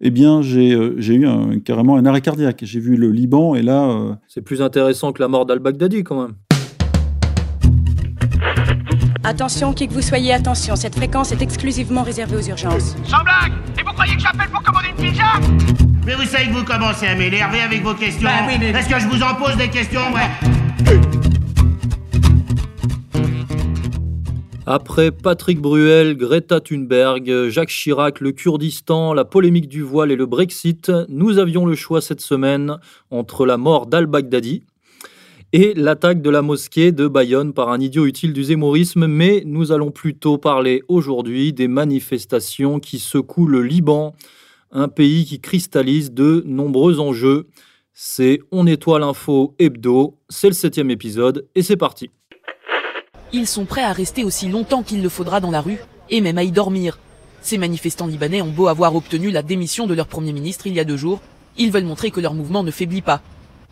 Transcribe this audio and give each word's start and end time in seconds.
eh 0.00 0.10
bien, 0.10 0.42
j'ai 0.42 0.72
eu 0.72 1.62
carrément 1.64 1.96
un 1.96 2.06
arrêt 2.06 2.20
cardiaque. 2.20 2.60
J'ai 2.62 2.80
vu 2.80 2.96
le 2.96 3.10
Liban 3.10 3.54
et 3.54 3.62
là. 3.62 4.18
C'est 4.28 4.42
plus 4.42 4.60
intéressant 4.62 5.12
que 5.12 5.22
la 5.22 5.28
mort 5.28 5.46
d'al-Baghdadi 5.46 6.04
quand 6.04 6.20
même. 6.22 6.34
Attention, 9.26 9.72
qui 9.72 9.88
que 9.88 9.94
vous 9.94 10.02
soyez, 10.02 10.34
attention, 10.34 10.76
cette 10.76 10.94
fréquence 10.96 11.32
est 11.32 11.40
exclusivement 11.40 12.02
réservée 12.02 12.36
aux 12.36 12.46
urgences. 12.46 12.94
Sans 13.04 13.22
blague 13.24 13.52
Et 13.78 13.82
vous 13.82 13.92
croyez 13.94 14.14
que 14.16 14.20
j'appelle 14.20 14.48
pour 14.52 14.62
commander 14.62 14.88
une 14.98 15.10
pizza 15.10 15.24
Mais 16.04 16.14
vous 16.14 16.24
savez 16.24 16.48
que 16.48 16.52
vous 16.52 16.64
commencez 16.64 17.06
à 17.06 17.14
m'énerver 17.14 17.60
avec 17.62 17.82
vos 17.82 17.94
questions. 17.94 18.28
Bah 18.28 18.44
oui, 18.46 18.56
mais- 18.60 18.70
Est-ce 18.78 18.88
que 18.88 18.98
je 19.00 19.06
vous 19.06 19.22
en 19.22 19.34
pose 19.36 19.56
des 19.56 19.68
questions, 19.68 20.00
ouais 20.12 20.94
Après 24.66 25.10
Patrick 25.10 25.60
Bruel, 25.60 26.16
Greta 26.16 26.58
Thunberg, 26.58 27.48
Jacques 27.48 27.68
Chirac, 27.68 28.20
le 28.20 28.32
Kurdistan, 28.32 29.12
la 29.12 29.26
polémique 29.26 29.68
du 29.68 29.82
voile 29.82 30.10
et 30.10 30.16
le 30.16 30.24
Brexit, 30.24 30.90
nous 31.10 31.36
avions 31.36 31.66
le 31.66 31.74
choix 31.74 32.00
cette 32.00 32.22
semaine 32.22 32.78
entre 33.10 33.44
la 33.44 33.58
mort 33.58 33.86
d'al-Baghdadi 33.86 34.62
et 35.52 35.74
l'attaque 35.74 36.22
de 36.22 36.30
la 36.30 36.40
mosquée 36.40 36.92
de 36.92 37.08
Bayonne 37.08 37.52
par 37.52 37.68
un 37.68 37.78
idiot 37.78 38.06
utile 38.06 38.32
du 38.32 38.42
zémorisme, 38.42 39.06
mais 39.06 39.42
nous 39.44 39.70
allons 39.70 39.90
plutôt 39.90 40.38
parler 40.38 40.82
aujourd'hui 40.88 41.52
des 41.52 41.68
manifestations 41.68 42.80
qui 42.80 42.98
secouent 43.00 43.46
le 43.46 43.62
Liban, 43.62 44.14
un 44.72 44.88
pays 44.88 45.26
qui 45.26 45.40
cristallise 45.40 46.10
de 46.10 46.42
nombreux 46.46 47.00
enjeux. 47.00 47.48
C'est 47.92 48.40
On 48.50 48.64
nettoie 48.64 48.98
l'info 48.98 49.54
hebdo, 49.58 50.16
c'est 50.30 50.48
le 50.48 50.54
septième 50.54 50.90
épisode 50.90 51.46
et 51.54 51.62
c'est 51.62 51.76
parti. 51.76 52.10
Ils 53.36 53.48
sont 53.48 53.64
prêts 53.64 53.82
à 53.82 53.92
rester 53.92 54.22
aussi 54.22 54.46
longtemps 54.46 54.84
qu'il 54.84 55.02
le 55.02 55.08
faudra 55.08 55.40
dans 55.40 55.50
la 55.50 55.60
rue, 55.60 55.78
et 56.08 56.20
même 56.20 56.38
à 56.38 56.44
y 56.44 56.52
dormir. 56.52 57.00
Ces 57.42 57.58
manifestants 57.58 58.06
libanais 58.06 58.40
ont 58.40 58.52
beau 58.52 58.68
avoir 58.68 58.94
obtenu 58.94 59.32
la 59.32 59.42
démission 59.42 59.88
de 59.88 59.94
leur 59.94 60.06
Premier 60.06 60.32
ministre 60.32 60.68
il 60.68 60.72
y 60.72 60.78
a 60.78 60.84
deux 60.84 60.96
jours, 60.96 61.20
ils 61.58 61.72
veulent 61.72 61.82
montrer 61.82 62.12
que 62.12 62.20
leur 62.20 62.32
mouvement 62.32 62.62
ne 62.62 62.70
faiblit 62.70 63.02
pas. 63.02 63.22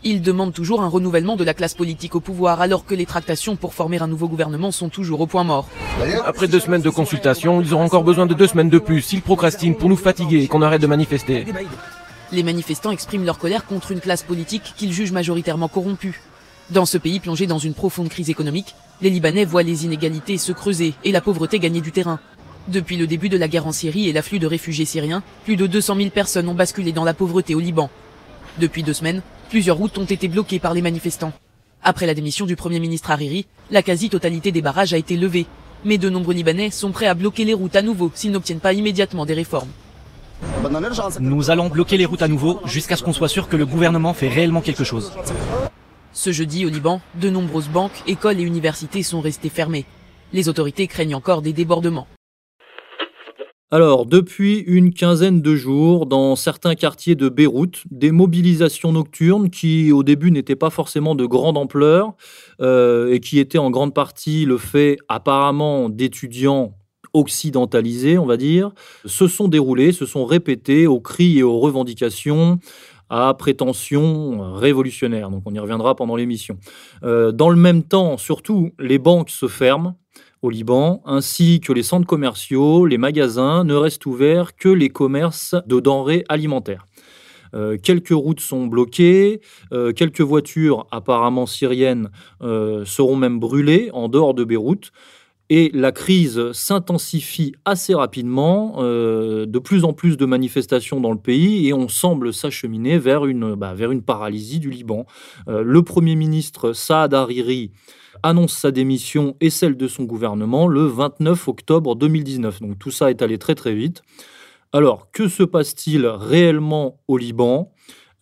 Ils 0.03 0.21
demandent 0.21 0.51
toujours 0.51 0.81
un 0.81 0.89
renouvellement 0.89 1.37
de 1.37 1.45
la 1.45 1.53
classe 1.53 1.75
politique 1.75 2.13
au 2.13 2.19
pouvoir 2.19 2.59
alors 2.59 2.85
que 2.85 2.93
les 2.93 3.05
tractations 3.05 3.55
pour 3.55 3.73
former 3.73 4.01
un 4.01 4.07
nouveau 4.07 4.27
gouvernement 4.27 4.71
sont 4.71 4.89
toujours 4.89 5.21
au 5.21 5.27
point 5.27 5.45
mort. 5.45 5.69
Après 6.25 6.49
deux 6.49 6.59
semaines 6.59 6.81
de 6.81 6.89
consultation, 6.89 7.61
ils 7.61 7.73
auront 7.73 7.85
encore 7.85 8.03
besoin 8.03 8.25
de 8.25 8.33
deux 8.33 8.47
semaines 8.47 8.69
de 8.69 8.79
plus 8.79 9.01
s'ils 9.01 9.21
procrastinent 9.21 9.75
pour 9.75 9.87
nous 9.87 9.95
fatiguer 9.95 10.43
et 10.43 10.47
qu'on 10.49 10.61
arrête 10.61 10.81
de 10.81 10.87
manifester. 10.87 11.45
Les 12.33 12.43
manifestants 12.43 12.91
expriment 12.91 13.23
leur 13.23 13.39
colère 13.39 13.65
contre 13.65 13.93
une 13.93 14.01
classe 14.01 14.23
politique 14.23 14.73
qu'ils 14.75 14.91
jugent 14.91 15.13
majoritairement 15.13 15.69
corrompue. 15.69 16.19
Dans 16.73 16.87
ce 16.87 16.97
pays 16.97 17.19
plongé 17.19 17.45
dans 17.45 17.59
une 17.59 17.75
profonde 17.75 18.09
crise 18.09 18.31
économique, 18.31 18.73
les 18.99 19.11
Libanais 19.11 19.45
voient 19.45 19.61
les 19.61 19.85
inégalités 19.85 20.39
se 20.39 20.51
creuser 20.51 20.95
et 21.03 21.11
la 21.11 21.21
pauvreté 21.21 21.59
gagner 21.59 21.81
du 21.81 21.91
terrain. 21.91 22.19
Depuis 22.67 22.97
le 22.97 23.05
début 23.05 23.29
de 23.29 23.37
la 23.37 23.47
guerre 23.47 23.67
en 23.67 23.71
Syrie 23.71 24.09
et 24.09 24.11
l'afflux 24.11 24.39
de 24.39 24.47
réfugiés 24.47 24.85
syriens, 24.85 25.21
plus 25.43 25.55
de 25.55 25.67
200 25.67 25.97
000 25.97 26.09
personnes 26.09 26.49
ont 26.49 26.55
basculé 26.55 26.91
dans 26.91 27.03
la 27.03 27.13
pauvreté 27.13 27.53
au 27.53 27.59
Liban. 27.59 27.91
Depuis 28.57 28.81
deux 28.81 28.93
semaines, 28.93 29.21
plusieurs 29.51 29.77
routes 29.77 29.99
ont 29.99 30.05
été 30.05 30.27
bloquées 30.27 30.57
par 30.57 30.73
les 30.73 30.81
manifestants. 30.81 31.31
Après 31.83 32.07
la 32.07 32.15
démission 32.15 32.47
du 32.47 32.55
Premier 32.55 32.79
ministre 32.79 33.11
Hariri, 33.11 33.45
la 33.69 33.83
quasi-totalité 33.83 34.51
des 34.51 34.63
barrages 34.63 34.95
a 34.95 34.97
été 34.97 35.15
levée. 35.15 35.45
Mais 35.85 35.99
de 35.99 36.09
nombreux 36.09 36.33
Libanais 36.33 36.71
sont 36.71 36.91
prêts 36.91 37.05
à 37.05 37.13
bloquer 37.13 37.45
les 37.45 37.53
routes 37.53 37.75
à 37.75 37.83
nouveau 37.83 38.11
s'ils 38.15 38.31
n'obtiennent 38.31 38.59
pas 38.59 38.73
immédiatement 38.73 39.27
des 39.27 39.35
réformes. 39.35 39.69
Nous 41.19 41.51
allons 41.51 41.69
bloquer 41.69 41.97
les 41.97 42.05
routes 42.05 42.23
à 42.23 42.27
nouveau 42.27 42.61
jusqu'à 42.65 42.95
ce 42.95 43.03
qu'on 43.03 43.13
soit 43.13 43.29
sûr 43.29 43.47
que 43.47 43.57
le 43.57 43.67
gouvernement 43.67 44.15
fait 44.15 44.27
réellement 44.27 44.61
quelque 44.61 44.83
chose. 44.83 45.11
Ce 46.13 46.31
jeudi 46.31 46.63
au 46.63 46.69
Liban, 46.69 47.01
de 47.19 47.31
nombreuses 47.31 47.69
banques, 47.69 48.03
écoles 48.05 48.39
et 48.39 48.43
universités 48.43 49.01
sont 49.01 49.19
restées 49.19 49.49
fermées. 49.49 49.85
Les 50.31 50.47
autorités 50.47 50.85
craignent 50.85 51.15
encore 51.15 51.41
des 51.41 51.53
débordements. 51.53 52.07
Alors, 53.71 54.05
depuis 54.05 54.59
une 54.59 54.93
quinzaine 54.93 55.41
de 55.41 55.55
jours, 55.55 56.05
dans 56.05 56.35
certains 56.35 56.75
quartiers 56.75 57.15
de 57.15 57.29
Beyrouth, 57.29 57.85
des 57.89 58.11
mobilisations 58.11 58.91
nocturnes 58.91 59.49
qui, 59.49 59.91
au 59.91 60.03
début, 60.03 60.29
n'étaient 60.29 60.55
pas 60.55 60.69
forcément 60.69 61.15
de 61.15 61.25
grande 61.25 61.57
ampleur 61.57 62.13
euh, 62.61 63.11
et 63.11 63.19
qui 63.19 63.39
étaient 63.39 63.57
en 63.57 63.71
grande 63.71 63.95
partie 63.95 64.45
le 64.45 64.59
fait 64.59 64.97
apparemment 65.09 65.89
d'étudiants 65.89 66.75
occidentalisés, 67.13 68.17
on 68.17 68.25
va 68.25 68.37
dire, 68.37 68.71
se 69.05 69.27
sont 69.27 69.47
déroulées, 69.47 69.91
se 69.91 70.05
sont 70.05 70.25
répétées 70.25 70.87
aux 70.87 70.99
cris 70.99 71.39
et 71.39 71.43
aux 71.43 71.59
revendications 71.59 72.59
à 73.13 73.31
prétention 73.35 74.53
révolutionnaire. 74.55 75.29
Donc 75.29 75.43
on 75.45 75.53
y 75.53 75.59
reviendra 75.59 75.95
pendant 75.95 76.15
l'émission. 76.15 76.57
Euh, 77.03 77.31
dans 77.31 77.51
le 77.51 77.55
même 77.55 77.83
temps, 77.83 78.17
surtout, 78.17 78.71
les 78.79 78.97
banques 78.97 79.29
se 79.29 79.47
ferment 79.47 79.99
au 80.41 80.49
Liban, 80.49 81.03
ainsi 81.05 81.61
que 81.61 81.71
les 81.71 81.83
centres 81.83 82.07
commerciaux, 82.07 82.87
les 82.87 82.97
magasins, 82.97 83.63
ne 83.63 83.75
restent 83.75 84.07
ouverts 84.07 84.55
que 84.55 84.67
les 84.67 84.89
commerces 84.89 85.55
de 85.67 85.79
denrées 85.79 86.25
alimentaires. 86.27 86.85
Euh, 87.53 87.77
quelques 87.77 88.09
routes 88.09 88.39
sont 88.39 88.65
bloquées, 88.65 89.41
euh, 89.71 89.93
quelques 89.93 90.21
voitures 90.21 90.87
apparemment 90.89 91.45
syriennes 91.45 92.09
euh, 92.41 92.83
seront 92.83 93.15
même 93.15 93.39
brûlées 93.39 93.91
en 93.93 94.09
dehors 94.09 94.33
de 94.33 94.43
Beyrouth. 94.43 94.91
Et 95.55 95.69
la 95.71 95.91
crise 95.91 96.51
s'intensifie 96.51 97.53
assez 97.63 97.93
rapidement, 97.93 98.77
euh, 98.79 99.45
de 99.45 99.59
plus 99.59 99.83
en 99.83 99.93
plus 99.93 100.17
de 100.17 100.25
manifestations 100.25 100.99
dans 100.99 101.11
le 101.11 101.19
pays, 101.19 101.67
et 101.67 101.73
on 101.73 101.87
semble 101.87 102.33
s'acheminer 102.33 102.97
vers 102.97 103.27
une, 103.27 103.53
bah, 103.53 103.75
paralysie 104.03 104.57
du 104.57 104.71
Liban. 104.71 105.05
Euh, 105.47 105.61
le 105.61 105.83
Premier 105.83 106.15
ministre 106.15 106.73
Saad 106.73 107.13
Hariri 107.13 107.69
annonce 108.23 108.53
sa 108.53 108.71
démission 108.71 109.35
et 109.41 109.51
celle 109.51 109.77
de 109.77 109.87
son 109.87 110.05
gouvernement 110.05 110.67
le 110.67 110.85
29 110.85 111.47
octobre 111.47 111.95
2019. 111.95 112.59
Donc 112.59 112.79
tout 112.79 112.89
ça 112.89 113.11
est 113.11 113.21
allé 113.21 113.37
très 113.37 113.53
très 113.53 113.75
vite. 113.75 114.01
Alors, 114.71 115.11
que 115.11 115.27
se 115.27 115.43
passe-t-il 115.43 116.07
réellement 116.07 116.99
au 117.07 117.19
Liban? 117.19 117.71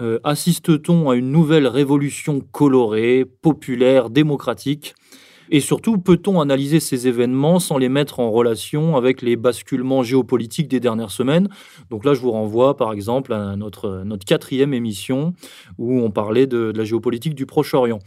Euh, 0.01 0.19
Assiste-t-on 0.25 1.09
à 1.09 1.15
une 1.15 1.31
nouvelle 1.31 1.67
révolution 1.67 2.41
colorée, 2.51 3.23
populaire, 3.23 4.09
démocratique? 4.09 4.95
Et 5.51 5.59
surtout, 5.59 5.97
peut-on 5.97 6.39
analyser 6.39 6.79
ces 6.79 7.09
événements 7.09 7.59
sans 7.59 7.77
les 7.77 7.89
mettre 7.89 8.21
en 8.21 8.31
relation 8.31 8.95
avec 8.95 9.21
les 9.21 9.35
basculements 9.35 10.01
géopolitiques 10.01 10.69
des 10.69 10.79
dernières 10.79 11.11
semaines? 11.11 11.49
Donc 11.89 12.05
là, 12.05 12.13
je 12.13 12.21
vous 12.21 12.31
renvoie 12.31 12.77
par 12.77 12.93
exemple 12.93 13.33
à 13.33 13.57
notre, 13.57 14.03
notre 14.05 14.25
quatrième 14.25 14.73
émission 14.73 15.33
où 15.77 15.99
on 15.99 16.09
parlait 16.09 16.47
de, 16.47 16.71
la 16.73 16.85
géopolitique 16.85 17.35
du 17.35 17.45
Proche-Orient. 17.45 17.99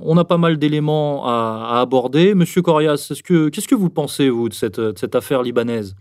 On 0.00 0.16
a 0.16 0.24
pas 0.24 0.38
mal 0.38 0.58
d'éléments 0.58 1.24
à, 1.24 1.80
aborder. 1.80 2.34
Monsieur 2.34 2.62
Corias, 2.62 3.08
est-ce 3.10 3.22
que, 3.22 3.48
qu'est-ce 3.48 3.68
que 3.68 3.76
vous 3.76 3.90
pensez, 3.90 4.28
vous, 4.28 4.48
de 4.48 4.54
cette, 4.54 5.14
affaire 5.14 5.42
libanaise? 5.42 5.94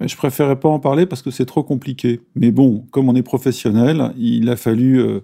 Je 0.00 0.14
préférais 0.14 0.60
pas 0.60 0.68
en 0.68 0.78
parler 0.78 1.06
parce 1.06 1.22
que 1.22 1.30
c'est 1.30 1.46
trop 1.46 1.62
compliqué. 1.62 2.20
Mais 2.34 2.50
bon, 2.50 2.84
comme 2.90 3.08
on 3.08 3.14
est 3.14 3.22
professionnel, 3.22 4.12
il 4.18 4.50
a 4.50 4.56
fallu, 4.56 5.00
euh, 5.00 5.20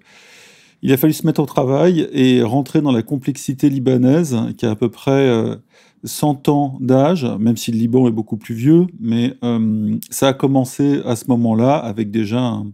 il 0.83 0.91
a 0.93 0.97
fallu 0.97 1.13
se 1.13 1.25
mettre 1.25 1.41
au 1.41 1.45
travail 1.45 2.07
et 2.11 2.43
rentrer 2.43 2.81
dans 2.81 2.91
la 2.91 3.01
complexité 3.01 3.69
libanaise 3.69 4.37
qui 4.57 4.65
a 4.65 4.71
à 4.71 4.75
peu 4.75 4.89
près 4.89 5.11
euh, 5.29 5.55
100 6.03 6.49
ans 6.49 6.77
d'âge, 6.81 7.25
même 7.39 7.55
si 7.57 7.71
le 7.71 7.77
Liban 7.77 8.07
est 8.07 8.11
beaucoup 8.11 8.35
plus 8.37 8.53
vieux. 8.53 8.87
Mais 8.99 9.33
euh, 9.43 9.95
ça 10.09 10.27
a 10.27 10.33
commencé 10.33 11.01
à 11.05 11.15
ce 11.15 11.25
moment-là 11.29 11.77
avec 11.77 12.11
déjà 12.11 12.41
un, 12.41 12.67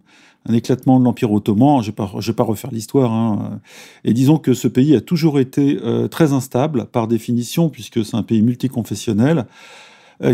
un 0.48 0.54
éclatement 0.54 1.00
de 1.00 1.06
l'Empire 1.06 1.32
ottoman. 1.32 1.84
Je 1.84 1.92
ne 1.92 1.92
vais, 1.92 2.34
pas- 2.34 2.44
refaire 2.44 2.72
l'histoire. 2.72 3.14
hein. 3.14 3.62
Et 4.04 4.14
disons 4.14 4.38
que 4.40 4.56
ce 4.56 4.68
pays 4.68 4.96
a 4.96 5.02
toujours 5.02 5.40
été 5.40 5.80
euh, 5.84 6.08
très 6.08 6.34
instable 6.34 6.86
par 6.86 7.08
définition, 7.08 7.70
puisque 7.70 8.04
c'est 8.04 8.16
un 8.18 8.24
pays 8.24 8.42
multiconfessionnel 8.42 9.40
euh, 9.40 9.44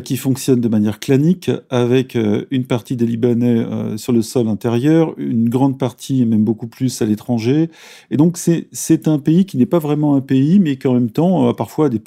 qui 0.03 0.17
fonctionne 0.17 0.61
de 0.61 0.67
manière 0.67 0.99
clanique, 0.99 1.51
avec 1.69 2.15
euh, 2.15 2.45
une 2.49 2.65
partie 2.65 2.95
des 2.95 3.05
Libanais 3.05 3.59
euh, 3.59 3.97
sur 3.97 4.13
le 4.13 4.21
sol 4.21 4.47
intérieur, 4.47 5.13
une 5.17 5.47
grande 5.49 5.77
partie, 5.77 6.21
et 6.21 6.25
même 6.25 6.43
beaucoup 6.43 6.67
plus, 6.67 7.01
à 7.01 7.05
l'étranger. 7.05 7.69
Et 8.09 8.17
donc 8.17 8.37
c'est 8.37 9.07
un 9.07 9.19
pays 9.19 9.45
qui 9.45 9.57
n'est 9.57 9.65
pas 9.65 9.79
vraiment 9.79 10.15
un 10.15 10.21
pays, 10.21 10.59
mais 10.59 10.77
qui 10.77 10.87
en 10.87 10.93
même 10.93 11.11
temps 11.11 11.47
a 11.47 11.53
parfois 11.53 11.89
des 11.89 12.01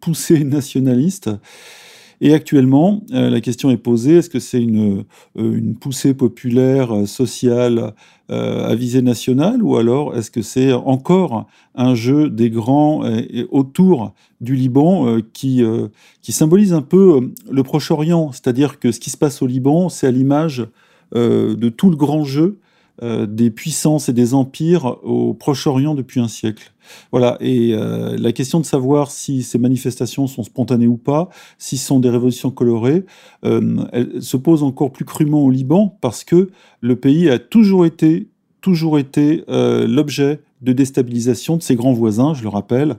poussées 0.00 0.44
nationalistes. 0.44 1.30
Et 2.22 2.34
actuellement, 2.34 3.02
euh, 3.12 3.30
la 3.30 3.40
question 3.40 3.70
est 3.70 3.78
posée, 3.78 4.16
est-ce 4.16 4.28
que 4.28 4.40
c'est 4.40 4.62
une, 4.62 5.04
euh, 5.38 5.74
poussée 5.80 6.12
populaire, 6.12 6.94
euh, 6.94 7.06
sociale, 7.06 7.94
à 8.32 8.76
visée 8.76 9.02
nationale, 9.02 9.60
ou 9.60 9.76
alors 9.76 10.16
est-ce 10.16 10.30
que 10.30 10.40
c'est 10.40 10.72
encore 10.72 11.48
un 11.74 11.96
jeu 11.96 12.30
des 12.30 12.48
grands 12.48 13.02
autour 13.50 14.14
du 14.40 14.54
Liban 14.54 15.18
qui, 15.32 15.64
qui 16.22 16.30
symbolise 16.30 16.72
un 16.72 16.80
peu 16.80 17.32
le 17.50 17.62
Proche-Orient, 17.64 18.30
c'est-à-dire 18.30 18.78
que 18.78 18.92
ce 18.92 19.00
qui 19.00 19.10
se 19.10 19.16
passe 19.16 19.42
au 19.42 19.48
Liban, 19.48 19.88
c'est 19.88 20.06
à 20.06 20.12
l'image 20.12 20.64
de 21.12 21.68
tout 21.70 21.90
le 21.90 21.96
grand 21.96 22.22
jeu 22.22 22.60
euh, 23.02 23.26
des 23.26 23.50
puissances 23.50 24.08
et 24.08 24.12
des 24.12 24.34
empires 24.34 24.98
au 25.02 25.34
Proche-Orient 25.34 25.94
depuis 25.94 26.20
un 26.20 26.28
siècle. 26.28 26.72
Voilà, 27.12 27.36
et 27.40 27.72
euh, 27.72 28.16
la 28.18 28.32
question 28.32 28.60
de 28.60 28.66
savoir 28.66 29.10
si 29.10 29.42
ces 29.42 29.58
manifestations 29.58 30.26
sont 30.26 30.42
spontanées 30.42 30.86
ou 30.86 30.96
pas, 30.96 31.28
si 31.58 31.78
ce 31.78 31.86
sont 31.86 32.00
des 32.00 32.10
révolutions 32.10 32.50
colorées, 32.50 33.04
euh, 33.44 33.84
elle 33.92 34.22
se 34.22 34.36
pose 34.36 34.62
encore 34.62 34.92
plus 34.92 35.04
crûment 35.04 35.42
au 35.42 35.50
Liban 35.50 35.96
parce 36.00 36.24
que 36.24 36.50
le 36.80 36.96
pays 36.96 37.30
a 37.30 37.38
toujours 37.38 37.86
été, 37.86 38.28
toujours 38.60 38.98
été 38.98 39.44
l'objet 39.48 40.40
de 40.60 40.72
déstabilisation 40.72 41.56
de 41.56 41.62
ses 41.62 41.76
grands 41.76 41.94
voisins, 41.94 42.34
je 42.34 42.42
le 42.42 42.48
rappelle, 42.48 42.96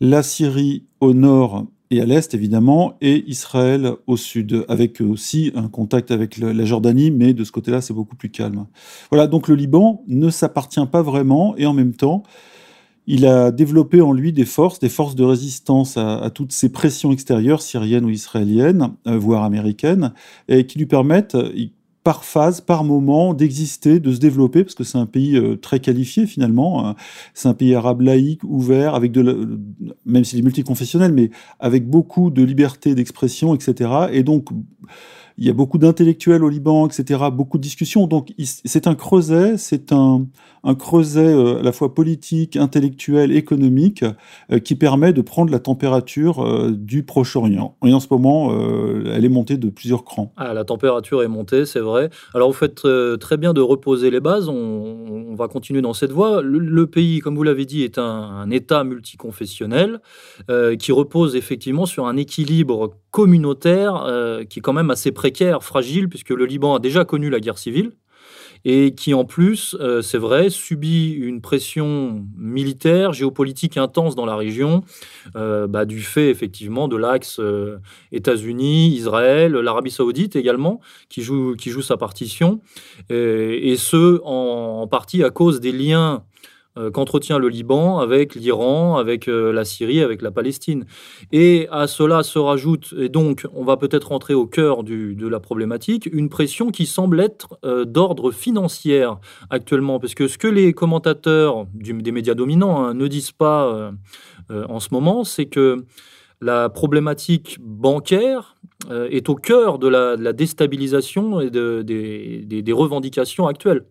la 0.00 0.22
Syrie 0.22 0.84
au 1.00 1.14
nord 1.14 1.66
et 1.90 2.00
à 2.00 2.04
l'est 2.06 2.32
évidemment, 2.34 2.96
et 3.00 3.24
Israël 3.28 3.92
au 4.06 4.16
sud, 4.16 4.64
avec 4.68 5.00
aussi 5.00 5.52
un 5.54 5.68
contact 5.68 6.10
avec 6.10 6.38
la 6.38 6.64
Jordanie, 6.64 7.10
mais 7.10 7.34
de 7.34 7.44
ce 7.44 7.52
côté-là, 7.52 7.80
c'est 7.80 7.94
beaucoup 7.94 8.16
plus 8.16 8.30
calme. 8.30 8.66
Voilà, 9.10 9.26
donc 9.26 9.48
le 9.48 9.54
Liban 9.54 10.02
ne 10.08 10.30
s'appartient 10.30 10.86
pas 10.90 11.02
vraiment, 11.02 11.54
et 11.56 11.66
en 11.66 11.74
même 11.74 11.94
temps, 11.94 12.22
il 13.06 13.26
a 13.26 13.50
développé 13.50 14.00
en 14.00 14.12
lui 14.12 14.32
des 14.32 14.46
forces, 14.46 14.78
des 14.78 14.88
forces 14.88 15.14
de 15.14 15.24
résistance 15.24 15.96
à, 15.98 16.30
toutes 16.34 16.52
ces 16.52 16.70
pressions 16.70 17.12
extérieures, 17.12 17.60
syriennes 17.60 18.06
ou 18.06 18.10
israéliennes, 18.10 18.92
euh, 19.06 19.18
voire 19.18 19.44
américaines, 19.44 20.12
et 20.48 20.66
qui 20.66 20.78
lui 20.78 20.86
permettent, 20.86 21.36
par 22.04 22.24
phase, 22.24 22.60
par 22.60 22.84
moment, 22.84 23.32
d'exister, 23.32 23.98
de 23.98 24.12
se 24.12 24.20
développer, 24.20 24.62
parce 24.62 24.74
que 24.74 24.84
c'est 24.84 24.98
un 24.98 25.06
pays 25.06 25.36
euh, 25.36 25.56
très 25.56 25.80
qualifié 25.80 26.26
finalement. 26.26 26.86
Hein. 26.86 26.96
C'est 27.32 27.48
un 27.48 27.54
pays 27.54 27.74
arabe 27.74 28.02
laïque, 28.02 28.44
ouvert, 28.44 28.94
avec 28.94 29.10
de, 29.10 29.58
même 30.04 30.22
s'il 30.22 30.38
est 30.38 30.42
multiconfessionnel, 30.42 31.12
mais 31.12 31.30
avec 31.58 31.88
beaucoup 31.88 32.30
de 32.30 32.42
liberté 32.42 32.94
d'expression, 32.94 33.54
etc. 33.54 33.90
Et 34.12 34.22
donc 34.22 34.50
il 35.36 35.46
y 35.46 35.50
a 35.50 35.52
beaucoup 35.52 35.78
d'intellectuels 35.78 36.44
au 36.44 36.48
Liban, 36.48 36.86
etc., 36.86 37.24
beaucoup 37.32 37.58
de 37.58 37.62
discussions. 37.62 38.06
Donc 38.06 38.32
c'est 38.38 38.86
un 38.86 38.94
creuset, 38.94 39.56
c'est 39.56 39.92
un, 39.92 40.26
un, 40.64 40.74
creuset 40.74 41.34
euh, 41.34 41.58
à 41.58 41.62
la 41.62 41.72
fois 41.72 41.94
politique, 41.94 42.56
intellectuel, 42.56 43.32
économique, 43.32 44.04
euh, 44.50 44.58
qui 44.58 44.74
permet 44.74 45.12
de 45.12 45.22
prendre 45.22 45.52
la 45.52 45.58
température 45.58 46.44
euh, 46.44 46.72
du 46.72 47.02
Proche-Orient. 47.02 47.76
Et 47.84 47.92
en 47.92 48.00
ce 48.00 48.08
moment, 48.10 48.52
elle 49.06 49.24
est 49.24 49.28
montée 49.28 49.56
de 49.56 49.68
plusieurs 49.68 50.04
crans. 50.04 50.32
Ah, 50.36 50.54
la 50.54 50.64
température 50.64 51.22
est 51.22 51.28
montée, 51.28 51.66
c'est 51.66 51.80
vrai. 51.80 52.10
Alors 52.34 52.48
vous 52.48 52.56
faites 52.56 52.86
très 53.20 53.36
bien 53.36 53.52
de 53.52 53.60
reposer 53.60 54.10
les 54.10 54.20
bases. 54.20 54.48
On, 54.48 55.34
va 55.34 55.48
continuer 55.48 55.82
dans 55.82 55.94
cette 55.94 56.12
voie. 56.12 56.42
Le, 56.42 56.86
pays, 56.86 57.18
comme 57.18 57.34
vous 57.34 57.42
l'avez 57.42 57.64
dit, 57.64 57.82
est 57.82 57.98
un, 57.98 58.02
un 58.02 58.50
État 58.50 58.84
multiconfessionnel 58.84 60.00
qui 60.78 60.92
repose 60.92 61.36
effectivement 61.36 61.86
sur 61.86 62.06
un 62.06 62.16
équilibre 62.16 62.94
communautaire 63.10 64.06
qui 64.48 64.60
est 64.60 64.62
quand 64.62 64.72
même 64.72 64.90
assez 64.90 65.12
précaire, 65.12 65.62
fragile, 65.62 66.08
puisque 66.08 66.30
le 66.30 66.46
Liban 66.46 66.76
a 66.76 66.78
déjà 66.78 67.04
connu 67.04 67.30
la 67.30 67.40
guerre 67.40 67.58
civile 67.58 67.92
et 68.64 68.94
qui 68.94 69.12
en 69.14 69.24
plus, 69.24 69.76
euh, 69.80 70.00
c'est 70.00 70.18
vrai, 70.18 70.48
subit 70.48 71.12
une 71.12 71.40
pression 71.40 72.24
militaire, 72.36 73.12
géopolitique 73.12 73.76
intense 73.76 74.14
dans 74.14 74.26
la 74.26 74.36
région, 74.36 74.82
euh, 75.36 75.66
bah, 75.66 75.84
du 75.84 76.00
fait 76.00 76.30
effectivement 76.30 76.88
de 76.88 76.96
l'axe 76.96 77.38
euh, 77.40 77.78
États-Unis, 78.12 78.88
Israël, 78.88 79.52
l'Arabie 79.52 79.90
saoudite 79.90 80.36
également, 80.36 80.80
qui 81.08 81.22
joue, 81.22 81.54
qui 81.56 81.70
joue 81.70 81.82
sa 81.82 81.96
partition, 81.96 82.60
et, 83.10 83.76
ce, 83.76 84.20
en, 84.24 84.86
partie 84.86 85.22
à 85.22 85.30
cause 85.30 85.60
des 85.60 85.72
liens 85.72 86.24
qu'entretient 86.92 87.38
le 87.38 87.48
Liban 87.48 87.98
avec 88.00 88.34
l'Iran, 88.34 88.96
avec 88.96 89.28
euh, 89.28 89.52
la 89.52 89.64
Syrie, 89.64 90.00
avec 90.00 90.22
la 90.22 90.32
Palestine. 90.32 90.86
Et 91.30 91.68
à 91.70 91.86
cela 91.86 92.24
se 92.24 92.38
rajoute, 92.38 92.94
et 92.98 93.08
donc 93.08 93.46
on 93.54 93.64
va 93.64 93.76
peut-être 93.76 94.08
rentrer 94.08 94.34
au 94.34 94.46
cœur 94.46 94.82
de 94.82 95.28
la 95.28 95.38
problématique, 95.38 96.08
une 96.12 96.28
pression 96.28 96.70
qui 96.70 96.86
semble 96.86 97.20
être 97.20 97.58
euh, 97.64 97.84
d'ordre 97.84 98.32
financier 98.32 99.06
actuellement, 99.50 100.00
parce 100.00 100.14
que 100.14 100.26
ce 100.26 100.36
que 100.36 100.48
les 100.48 100.72
commentateurs 100.72 101.66
des 101.74 102.12
médias 102.12 102.34
dominants 102.34 102.84
hein, 102.84 102.94
ne 102.94 103.06
disent 103.06 103.32
pas 103.32 103.92
en 104.50 104.80
ce 104.80 104.88
moment, 104.92 105.24
c'est 105.24 105.46
que 105.46 105.84
la 106.40 106.68
problématique 106.68 107.58
bancaire 107.60 108.56
est 108.90 109.28
au 109.28 109.34
cœur 109.34 109.78
de 109.78 109.88
la, 109.88 110.32
déstabilisation 110.32 111.40
et 111.40 111.50
des 111.50 112.72
revendications 112.72 113.46
actuelles. 113.46 113.84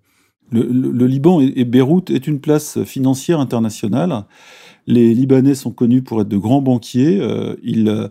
Le, 0.53 1.07
Liban 1.07 1.41
et, 1.41 1.65
Beyrouth 1.65 2.11
est 2.11 2.27
une 2.27 2.39
place 2.39 2.83
financière 2.83 3.39
internationale. 3.39 4.25
Les 4.85 5.13
Libanais 5.13 5.55
sont 5.55 5.71
connus 5.71 6.03
pour 6.03 6.21
être 6.21 6.29
de 6.29 6.38
grands 6.38 6.61
banquiers. 6.61 7.19
Euh, 7.19 7.55
ils, 7.63 8.09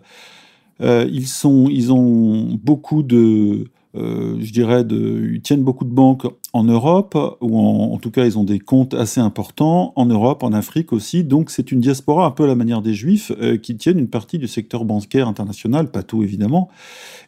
euh, 0.81 1.07
ils, 1.09 1.27
sont, 1.27 1.67
ils 1.69 1.93
ont 1.93 2.59
beaucoup 2.61 3.03
de, 3.03 3.67
euh, 3.95 4.35
je 4.41 4.51
dirais, 4.51 4.83
ils 4.89 5.41
tiennent 5.41 5.63
beaucoup 5.63 5.85
de 5.85 5.93
banques 5.93 6.25
en 6.51 6.63
Europe, 6.63 7.17
ou 7.41 7.57
en, 7.57 7.97
tout 7.97 8.11
cas, 8.11 8.25
ils 8.25 8.37
ont 8.37 8.43
des 8.43 8.59
comptes 8.59 8.93
assez 8.93 9.21
importants 9.21 9.93
en 9.95 10.05
Europe, 10.05 10.43
en 10.43 10.51
Afrique 10.51 10.91
aussi. 10.91 11.23
Donc, 11.23 11.49
c'est 11.49 11.71
une 11.71 11.79
diaspora 11.79 12.25
un 12.25 12.31
peu 12.31 12.43
à 12.43 12.47
la 12.47 12.55
manière 12.55 12.81
des 12.81 12.93
Juifs 12.93 13.31
qui 13.61 13.77
tiennent 13.77 13.99
une 13.99 14.09
partie 14.09 14.37
du 14.37 14.47
secteur 14.47 14.83
bancaire 14.83 15.27
international, 15.27 15.89
pas 15.89 16.03
tout 16.03 16.23
évidemment. 16.23 16.69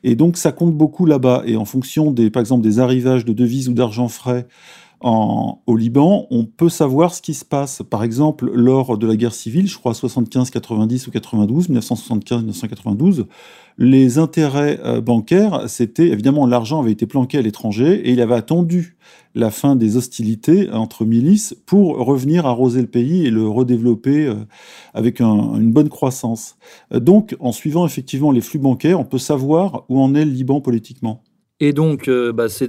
Et 0.03 0.15
donc, 0.15 0.37
ça 0.37 0.51
compte 0.51 0.75
beaucoup 0.75 1.05
là-bas. 1.05 1.43
Et 1.45 1.55
en 1.55 1.65
fonction 1.65 2.11
des, 2.11 2.29
par 2.29 2.41
exemple, 2.41 2.63
des 2.63 2.79
arrivages 2.79 3.25
de 3.25 3.33
devises 3.33 3.69
ou 3.69 3.73
d'argent 3.73 4.09
frais 4.09 4.47
au 5.01 5.75
Liban, 5.77 6.27
on 6.31 6.45
peut 6.45 6.69
savoir 6.69 7.13
ce 7.13 7.21
qui 7.21 7.33
se 7.33 7.45
passe. 7.45 7.83
Par 7.87 8.03
exemple, 8.03 8.49
lors 8.53 8.97
de 8.97 9.05
la 9.05 9.15
guerre 9.15 9.33
civile, 9.33 9.67
je 9.67 9.77
crois 9.77 9.91
75-90 9.91 11.07
ou 11.07 11.11
92, 11.11 11.69
1975-1992, 11.69 13.25
les 13.77 14.17
intérêts 14.17 14.79
euh, 14.83 15.01
bancaires, 15.01 15.63
c'était 15.67 16.07
évidemment 16.07 16.47
l'argent 16.47 16.81
avait 16.81 16.93
été 16.93 17.05
planqué 17.05 17.37
à 17.37 17.41
l'étranger 17.41 17.93
et 18.07 18.11
il 18.11 18.21
avait 18.21 18.35
attendu 18.35 18.95
la 19.35 19.51
fin 19.51 19.75
des 19.75 19.97
hostilités 19.97 20.71
entre 20.71 21.03
milices 21.03 21.55
pour 21.65 21.97
revenir 21.97 22.45
arroser 22.45 22.79
le 22.79 22.87
pays 22.87 23.25
et 23.25 23.31
le 23.31 23.47
redévelopper 23.47 24.27
euh, 24.27 24.35
avec 24.93 25.19
une 25.19 25.73
bonne 25.73 25.89
croissance. 25.89 26.57
Donc, 26.91 27.35
en 27.41 27.51
suivant 27.51 27.85
effectivement 27.85 28.31
les 28.31 28.41
flux 28.41 28.59
bancaires, 28.59 28.99
on 28.99 29.05
peut 29.05 29.17
savoir 29.17 29.83
où 29.89 29.99
en 29.99 30.15
est 30.15 30.23
le 30.23 30.31
Liban 30.31 30.61
politiquement. 30.61 31.21
Et 31.61 31.71
donc, 31.71 32.09
euh, 32.09 32.33
bah, 32.33 32.49
ces, 32.49 32.67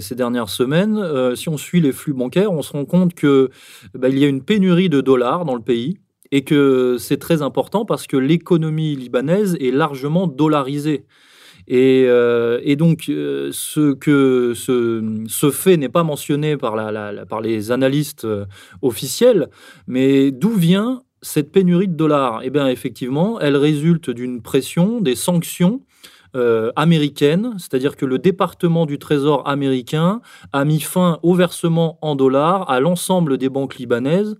ces 0.00 0.14
dernières 0.14 0.50
semaines, 0.50 0.98
euh, 0.98 1.34
si 1.34 1.48
on 1.48 1.56
suit 1.56 1.80
les 1.80 1.92
flux 1.92 2.12
bancaires, 2.12 2.52
on 2.52 2.62
se 2.62 2.72
rend 2.72 2.84
compte 2.84 3.14
que 3.14 3.50
bah, 3.94 4.08
il 4.10 4.18
y 4.18 4.24
a 4.24 4.28
une 4.28 4.42
pénurie 4.42 4.90
de 4.90 5.00
dollars 5.00 5.46
dans 5.46 5.54
le 5.54 5.62
pays 5.62 5.98
et 6.32 6.44
que 6.44 6.96
c'est 6.98 7.16
très 7.16 7.40
important 7.40 7.86
parce 7.86 8.06
que 8.06 8.16
l'économie 8.16 8.94
libanaise 8.94 9.56
est 9.58 9.70
largement 9.70 10.26
dollarisée. 10.26 11.06
Et, 11.68 12.04
euh, 12.06 12.60
et 12.62 12.76
donc, 12.76 13.04
ce, 13.06 13.52
ce 15.28 15.50
fait 15.50 15.76
n'est 15.78 15.88
pas 15.88 16.04
mentionné 16.04 16.56
par, 16.56 16.76
la, 16.76 17.24
par 17.26 17.40
les 17.40 17.70
analystes 17.72 18.26
officiels, 18.82 19.48
mais 19.86 20.30
d'où 20.30 20.50
vient 20.50 21.02
cette 21.22 21.50
pénurie 21.50 21.88
de 21.88 21.94
dollars? 21.94 22.42
Eh 22.44 22.50
bien, 22.50 22.68
effectivement, 22.68 23.40
elle 23.40 23.56
résulte 23.56 24.10
d'une 24.10 24.42
pression, 24.42 25.00
des 25.00 25.16
sanctions 25.16 25.80
euh, 26.34 26.72
américaine, 26.76 27.54
c'est-à-dire 27.58 27.96
que 27.96 28.04
le 28.04 28.18
département 28.18 28.86
du 28.86 28.98
Trésor 28.98 29.46
américain 29.48 30.20
a 30.52 30.64
mis 30.64 30.80
fin 30.80 31.18
au 31.22 31.34
versement 31.34 31.98
en 32.02 32.16
dollars 32.16 32.70
à 32.70 32.80
l'ensemble 32.80 33.38
des 33.38 33.48
banques 33.48 33.76
libanaises 33.76 34.36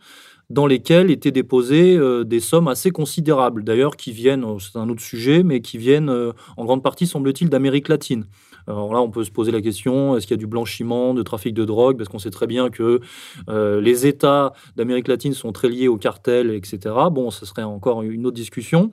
dans 0.48 0.66
lesquelles 0.66 1.10
étaient 1.10 1.32
déposées 1.32 1.96
euh, 1.96 2.24
des 2.24 2.40
sommes 2.40 2.68
assez 2.68 2.90
considérables, 2.90 3.64
d'ailleurs 3.64 3.96
qui 3.96 4.12
viennent, 4.12 4.44
euh, 4.44 4.58
c'est 4.58 4.78
un 4.78 4.88
autre 4.88 5.02
sujet, 5.02 5.42
mais 5.42 5.60
qui 5.60 5.78
viennent 5.78 6.10
en 6.56 6.64
grande 6.64 6.82
partie, 6.82 7.06
semble-t-il, 7.06 7.50
d'Amérique 7.50 7.88
latine. 7.88 8.26
Alors 8.68 8.92
là, 8.92 9.00
on 9.00 9.10
peut 9.10 9.24
se 9.24 9.30
poser 9.30 9.52
la 9.52 9.60
question, 9.60 10.16
est-ce 10.16 10.26
qu'il 10.26 10.34
y 10.34 10.38
a 10.38 10.40
du 10.40 10.46
blanchiment, 10.46 11.14
de 11.14 11.22
trafic 11.22 11.54
de 11.54 11.64
drogue? 11.64 11.96
Parce 11.96 12.08
qu'on 12.08 12.18
sait 12.18 12.30
très 12.30 12.46
bien 12.46 12.68
que 12.70 13.00
euh, 13.48 13.80
les 13.80 14.06
États 14.06 14.52
d'Amérique 14.76 15.08
latine 15.08 15.34
sont 15.34 15.52
très 15.52 15.68
liés 15.68 15.88
au 15.88 15.96
cartel, 15.96 16.50
etc. 16.50 16.94
Bon, 17.10 17.30
ce 17.30 17.46
serait 17.46 17.62
encore 17.62 18.02
une 18.02 18.26
autre 18.26 18.36
discussion. 18.36 18.90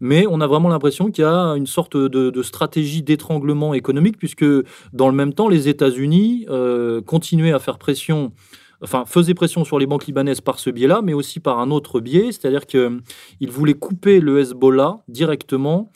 Mais 0.00 0.26
on 0.28 0.40
a 0.40 0.46
vraiment 0.46 0.68
l'impression 0.68 1.10
qu'il 1.10 1.24
y 1.24 1.26
a 1.26 1.56
une 1.56 1.66
sorte 1.66 1.96
de, 1.96 2.42
stratégie 2.42 3.02
d'étranglement 3.02 3.74
économique, 3.74 4.18
puisque 4.18 4.44
dans 4.92 5.08
le 5.08 5.14
même 5.14 5.32
temps, 5.32 5.48
les 5.48 5.68
États-Unis 5.68 6.46
euh, 6.48 7.00
continuaient 7.00 7.52
à 7.52 7.58
faire 7.58 7.78
pression 7.78 8.32
enfin, 8.82 9.04
faisaient 9.06 9.34
pression 9.34 9.64
sur 9.64 9.78
les 9.78 9.86
banques 9.86 10.06
libanaises 10.06 10.40
par 10.40 10.58
ce 10.58 10.70
biais-là, 10.70 11.00
mais 11.02 11.14
aussi 11.14 11.40
par 11.40 11.58
un 11.58 11.70
autre 11.70 12.00
biais, 12.00 12.32
c'est-à-dire 12.32 12.66
qu'ils 12.66 13.50
voulaient 13.50 13.74
couper 13.74 14.20
le 14.20 14.38
Hezbollah 14.40 14.98
directement 15.08 15.90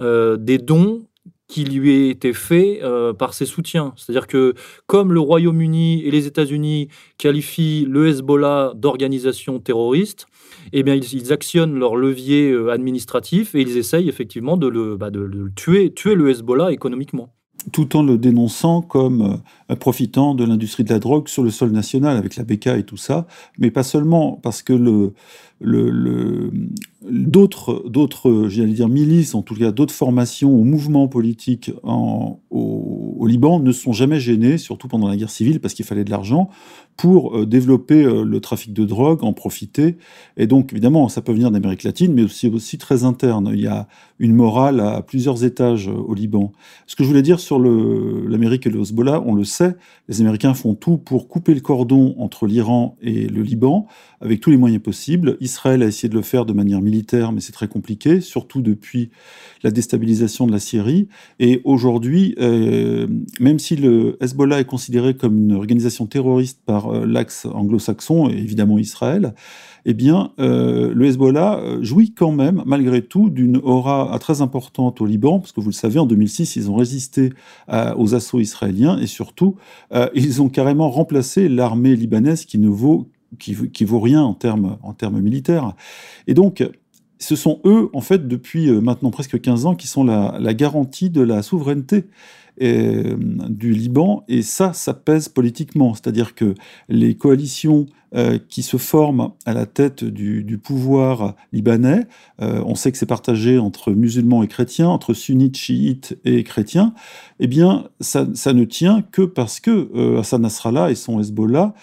euh, 0.00 0.36
des 0.36 0.58
dons 0.58 1.06
qui 1.54 1.62
lui 1.62 2.08
été 2.08 2.32
fait 2.32 2.80
euh, 2.82 3.12
par 3.12 3.32
ses 3.32 3.46
soutiens. 3.46 3.92
C'est-à-dire 3.94 4.26
que 4.26 4.54
comme 4.88 5.12
le 5.12 5.20
Royaume-Uni 5.20 6.02
et 6.02 6.10
les 6.10 6.26
États-Unis 6.26 6.88
qualifient 7.16 7.86
le 7.88 8.08
Hezbollah 8.08 8.72
d'organisation 8.74 9.60
terroriste, 9.60 10.26
eh 10.72 10.82
bien 10.82 10.96
ils, 10.96 11.32
actionnent 11.32 11.78
leur 11.78 11.94
levier 11.94 12.50
euh, 12.50 12.72
administratif 12.72 13.54
et 13.54 13.60
ils 13.60 13.76
essayent 13.76 14.08
effectivement 14.08 14.56
de 14.56 14.66
le, 14.66 14.96
bah, 14.96 15.10
de 15.10 15.20
le 15.20 15.48
tuer, 15.54 15.94
tuer 15.94 16.16
le 16.16 16.28
Hezbollah 16.28 16.72
économiquement 16.72 17.32
tout 17.72 17.96
en 17.96 18.02
le 18.02 18.18
dénonçant 18.18 18.82
comme 18.82 19.40
euh, 19.70 19.76
profitant 19.76 20.34
de 20.34 20.44
l'industrie 20.44 20.84
de 20.84 20.92
la 20.92 20.98
drogue 20.98 21.28
sur 21.28 21.42
le 21.42 21.50
sol 21.50 21.70
national 21.70 22.16
avec 22.16 22.36
la 22.36 22.44
BK 22.44 22.66
et 22.66 22.82
tout 22.82 22.96
ça, 22.96 23.26
mais 23.58 23.70
pas 23.70 23.82
seulement 23.82 24.38
parce 24.42 24.62
que 24.62 24.72
le, 24.72 25.14
le, 25.60 26.50
d'autres, 27.08 27.84
d'autres, 27.88 28.48
j'allais 28.48 28.72
dire 28.72 28.88
milices, 28.88 29.34
en 29.34 29.42
tout 29.42 29.54
cas 29.54 29.72
d'autres 29.72 29.94
formations 29.94 30.52
ou 30.52 30.64
mouvements 30.64 31.08
politiques 31.08 31.70
au, 31.82 33.26
Liban 33.26 33.58
ne 33.58 33.72
sont 33.72 33.92
jamais 33.92 34.20
gênés, 34.20 34.58
surtout 34.58 34.86
pendant 34.86 35.08
la 35.08 35.16
guerre 35.16 35.30
civile, 35.30 35.60
parce 35.60 35.72
qu'il 35.74 35.84
fallait 35.84 36.04
de 36.04 36.10
l'argent, 36.10 36.50
pour 36.96 37.36
euh, 37.36 37.46
développer 37.46 38.04
euh, 38.04 38.22
le 38.22 38.40
trafic 38.40 38.72
de 38.72 38.84
drogue, 38.84 39.24
en 39.24 39.32
profiter. 39.32 39.96
Et 40.36 40.46
donc, 40.46 40.72
évidemment, 40.72 41.08
ça 41.08 41.22
peut 41.22 41.32
venir 41.32 41.50
d'Amérique 41.50 41.82
latine, 41.84 42.12
mais 42.12 42.22
aussi, 42.22 42.48
aussi 42.48 42.78
très 42.78 43.02
interne. 43.02 43.50
Il 43.52 43.60
y 43.60 43.66
a 43.66 43.88
une 44.18 44.34
morale 44.34 44.78
à 44.78 45.02
plusieurs 45.02 45.42
étages 45.42 45.88
euh, 45.88 45.92
au 45.92 46.14
Liban. 46.14 46.52
Ce 46.86 46.96
que 46.96 47.02
je 47.02 47.08
voulais 47.08 47.22
dire 47.22 47.40
sur 47.40 47.58
l'Amérique 47.58 48.66
et 48.66 48.70
le 48.70 48.80
Hezbollah, 48.80 49.22
on 49.24 49.34
le 49.34 49.44
sait, 49.44 49.74
les 50.08 50.20
Américains 50.20 50.54
font 50.54 50.74
tout 50.74 50.98
pour 50.98 51.28
couper 51.28 51.54
le 51.54 51.60
cordon 51.60 52.14
entre 52.18 52.46
l'Iran 52.46 52.96
et 53.00 53.26
le 53.26 53.42
Liban, 53.42 53.86
avec 54.20 54.40
tous 54.40 54.50
les 54.50 54.56
moyens 54.56 54.82
possibles 54.82 55.36
Israël 55.40 55.82
a 55.82 55.86
essayé 55.86 56.08
de 56.08 56.14
le 56.14 56.22
faire 56.22 56.44
de 56.46 56.52
manière 56.52 56.80
militaire, 56.80 56.93
mais 57.32 57.40
c'est 57.40 57.52
très 57.52 57.68
compliqué, 57.68 58.20
surtout 58.20 58.62
depuis 58.62 59.10
la 59.62 59.70
déstabilisation 59.70 60.46
de 60.46 60.52
la 60.52 60.58
Syrie. 60.58 61.08
Et 61.40 61.60
aujourd'hui, 61.64 62.34
euh, 62.38 63.06
même 63.40 63.58
si 63.58 63.76
le 63.76 64.16
Hezbollah 64.20 64.60
est 64.60 64.64
considéré 64.64 65.14
comme 65.14 65.38
une 65.38 65.52
organisation 65.52 66.06
terroriste 66.06 66.60
par 66.64 66.88
euh, 66.88 67.06
l'axe 67.06 67.46
anglo-saxon, 67.46 68.28
et 68.28 68.34
évidemment 68.34 68.78
Israël, 68.78 69.34
eh 69.86 69.94
bien, 69.94 70.32
euh, 70.38 70.92
le 70.94 71.06
Hezbollah 71.06 71.60
jouit 71.82 72.12
quand 72.12 72.32
même, 72.32 72.62
malgré 72.64 73.02
tout, 73.02 73.28
d'une 73.28 73.58
aura 73.62 74.16
très 74.18 74.40
importante 74.40 75.00
au 75.00 75.06
Liban, 75.06 75.40
parce 75.40 75.52
que 75.52 75.60
vous 75.60 75.70
le 75.70 75.74
savez, 75.74 75.98
en 75.98 76.06
2006, 76.06 76.56
ils 76.56 76.70
ont 76.70 76.76
résisté 76.76 77.32
aux 77.96 78.14
assauts 78.14 78.40
israéliens, 78.40 78.98
et 78.98 79.06
surtout, 79.06 79.56
ils 80.14 80.40
ont 80.40 80.48
carrément 80.48 80.88
remplacé 80.88 81.50
l'armée 81.50 81.96
libanaise 81.96 82.46
qui 82.46 82.58
ne 82.58 82.68
vaut 82.68 83.08
qui 83.38 83.84
vaut 83.84 84.00
rien 84.00 84.22
en 84.22 84.34
termes 84.34 84.78
en 84.82 84.92
termes 84.92 85.20
militaires. 85.20 85.74
Et 86.26 86.34
donc, 86.34 86.62
ce 87.18 87.36
sont 87.36 87.60
eux, 87.64 87.90
en 87.92 88.00
fait, 88.00 88.28
depuis 88.28 88.70
maintenant 88.70 89.10
presque 89.10 89.40
15 89.40 89.66
ans, 89.66 89.74
qui 89.74 89.86
sont 89.86 90.04
la, 90.04 90.54
garantie 90.54 91.10
de 91.10 91.22
la 91.22 91.42
souveraineté 91.42 92.04
euh, 92.62 93.16
du 93.48 93.72
Liban, 93.72 94.24
et 94.28 94.42
ça, 94.42 94.72
ça 94.72 94.94
pèse 94.94 95.28
politiquement. 95.28 95.94
C'est-à-dire 95.94 96.34
que 96.34 96.54
les 96.88 97.16
coalitions 97.16 97.86
euh, 98.14 98.38
qui 98.48 98.62
se 98.62 98.76
forment 98.76 99.30
à 99.44 99.54
la 99.54 99.66
tête 99.66 100.04
du, 100.04 100.58
pouvoir 100.62 101.34
libanais, 101.52 102.06
euh, 102.40 102.62
on 102.64 102.76
sait 102.76 102.92
que 102.92 102.98
c'est 102.98 103.06
partagé 103.06 103.58
entre 103.58 103.90
musulmans 103.90 104.44
et 104.44 104.48
chrétiens, 104.48 104.88
entre 104.88 105.14
sunnites, 105.14 105.56
chiites 105.56 106.16
et 106.24 106.44
chrétiens, 106.44 106.94
eh 107.40 107.48
bien, 107.48 107.88
ça, 108.00 108.24
ne 108.24 108.64
tient 108.64 109.02
que 109.02 109.22
parce 109.22 109.58
que 109.58 110.18
Hassan 110.18 110.42
Nasrallah 110.42 110.92
et 110.92 110.94
son 110.94 111.18
Hezbollah 111.18 111.74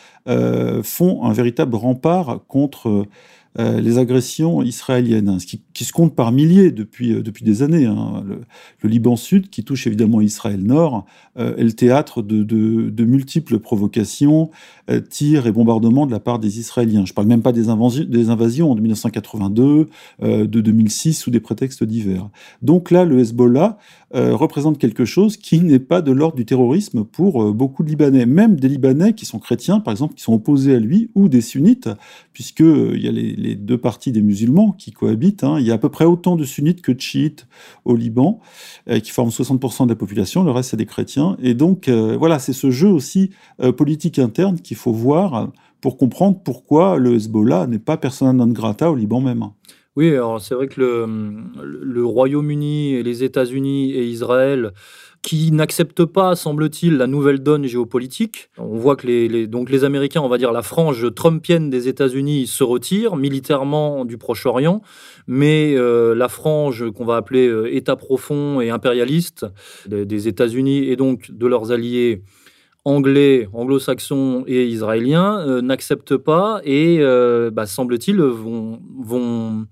font 0.84 1.24
un 1.26 1.34
véritable 1.34 1.76
rempart 1.76 2.40
contre 2.48 2.88
euh, 2.88 3.06
les 3.58 3.98
agressions 3.98 4.62
israéliennes, 4.62 5.30
hein, 5.30 5.38
qui, 5.38 5.62
qui, 5.74 5.86
se 5.86 5.92
comptent 5.92 6.16
par 6.16 6.32
milliers 6.32 6.72
depuis, 6.72 7.14
euh, 7.14 7.22
depuis 7.22 7.44
des 7.44 7.64
années. 7.64 7.86
Hein. 7.86 8.24
Le, 8.84 8.90
Liban 8.90 9.16
Sud, 9.16 9.50
qui 9.50 9.64
touche 9.64 9.88
évidemment 9.88 10.20
Israël 10.22 10.62
Nord, 10.62 11.06
euh, 11.38 11.56
est 11.56 11.64
le 11.64 11.72
théâtre 11.72 12.22
de, 12.22 12.44
de, 12.44 13.06
multiples 13.06 13.60
provocations, 13.60 14.52
euh, 14.90 15.00
tirs 15.00 15.48
et 15.48 15.52
bombardements 15.52 16.06
de 16.06 16.12
la 16.12 16.20
part 16.20 16.40
des 16.40 16.60
Israéliens. 16.60 17.06
Je 17.06 17.12
ne 17.12 17.16
parle 17.16 17.28
même 17.28 17.42
pas 17.42 17.54
des, 17.54 17.68
des 18.06 18.30
invasions 18.30 18.76
de 18.76 18.82
1982, 18.82 19.90
de 20.22 20.46
2006 20.46 21.14
sous 21.14 21.32
des 21.32 21.40
prétextes 21.40 21.84
divers. 21.84 22.30
Donc 22.62 22.92
là, 22.92 23.06
le 23.06 23.20
Hezbollah 23.20 23.78
représente 24.14 24.78
quelque 24.78 25.06
chose 25.06 25.38
qui 25.38 25.62
n'est 25.62 25.80
pas 25.80 26.02
de 26.02 26.12
l'ordre 26.12 26.36
du 26.36 26.46
terrorisme 26.46 27.06
pour 27.06 27.54
beaucoup 27.54 27.84
de 27.84 27.90
Libanais, 27.90 28.26
même 28.26 28.60
des 28.60 28.68
Libanais 28.68 29.14
qui 29.14 29.26
sont 29.26 29.40
chrétiens, 29.40 29.80
par 29.80 29.94
exemple, 29.94 30.16
qui 30.16 30.24
sont 30.24 30.34
opposés 30.34 30.76
à 30.76 30.80
lui, 30.80 31.10
ou 31.16 31.30
des 31.30 31.40
sunnites, 31.40 31.90
puisqu'il 32.34 33.02
y 33.02 33.08
a 33.08 33.12
les, 33.12 33.36
les 33.36 33.56
deux 33.56 33.78
parties 33.78 34.12
des 34.12 34.22
musulmans 34.22 34.74
qui 34.74 34.92
cohabitent. 34.92 35.46
Hein. 35.46 35.61
Il 35.62 35.68
y 35.68 35.72
a 35.72 35.76
à 35.76 35.78
peu 35.78 35.90
près 35.90 36.06
autant 36.06 36.36
de 36.36 36.44
sunnites 36.44 36.82
que 36.82 36.92
de 36.92 37.00
chiites 37.00 37.48
au 37.86 37.96
Liban, 37.96 38.40
euh, 38.90 39.00
qui 39.00 39.12
forment 39.12 39.30
60% 39.30 39.86
de 39.86 39.90
la 39.90 39.96
population, 39.96 40.44
le 40.44 40.52
reste 40.52 40.72
c'est 40.72 40.78
des 40.78 40.86
chrétiens. 40.86 41.38
Et 41.42 41.54
donc 41.54 41.88
euh, 41.88 42.18
voilà, 42.18 42.40
c'est 42.40 42.54
ce 42.54 42.72
jeu 42.72 42.90
aussi 42.90 43.32
euh, 43.62 43.72
politique 43.72 44.20
interne 44.20 44.60
qu'il 44.60 44.78
faut 44.78 44.94
voir 44.94 45.52
pour 45.80 45.98
comprendre 45.98 46.40
pourquoi 46.44 46.98
le 46.98 47.16
Hezbollah 47.16 47.68
n'est 47.68 47.80
pas 47.80 47.98
persona 47.98 48.34
non 48.34 48.48
grata 48.48 48.92
au 48.92 48.96
Liban 48.96 49.22
même. 49.22 49.46
Oui, 49.96 50.10
alors 50.10 50.40
c'est 50.40 50.56
vrai 50.56 50.68
que 50.68 50.80
le, 50.80 51.06
le 51.64 52.06
Royaume-Uni 52.06 52.94
et 52.94 53.04
les 53.04 53.24
États-Unis 53.24 53.92
et 53.92 54.06
Israël 54.06 54.72
qui 55.22 55.52
n'acceptent 55.52 56.06
pas, 56.06 56.36
semble-t-il, 56.36 56.98
la 56.98 57.06
nouvelle 57.06 57.40
donne 57.40 57.66
géopolitique. 57.66 58.50
On 58.58 58.78
voit 58.78 58.96
que 58.96 59.06
les, 59.06 59.46
donc 59.46 59.70
les 59.70 59.84
Américains, 59.84 60.22
on 60.22 60.30
va 60.30 60.40
dire 60.40 60.52
la 60.52 60.64
frange 60.64 61.14
trumpienne 61.14 61.70
des 61.70 61.88
États-Unis, 61.88 62.48
se 62.48 62.64
retirent 62.64 63.16
militairement 63.16 64.04
du 64.04 64.18
Proche-Orient, 64.18 64.82
mais 65.28 65.76
euh, 65.76 66.16
la 66.16 66.28
frange 66.28 66.90
qu'on 66.92 67.06
va 67.06 67.18
appeler 67.18 67.48
euh, 67.48 67.74
État 67.76 67.96
profond 67.96 68.62
et 68.62 68.72
impérialiste 68.72 69.46
des, 69.88 70.28
États-Unis 70.28 70.90
et 70.90 70.96
donc 70.96 71.32
de 71.32 71.46
leurs 71.46 71.72
alliés 71.72 72.24
anglais, 72.84 73.48
anglo-saxons 73.54 74.44
et 74.48 74.66
israéliens 74.66 75.40
euh, 75.40 75.62
n'acceptent 75.62 76.18
pas 76.18 76.62
et, 76.64 77.00
bah, 77.52 77.68
semble-t-il, 77.68 78.20
vont 78.20 79.68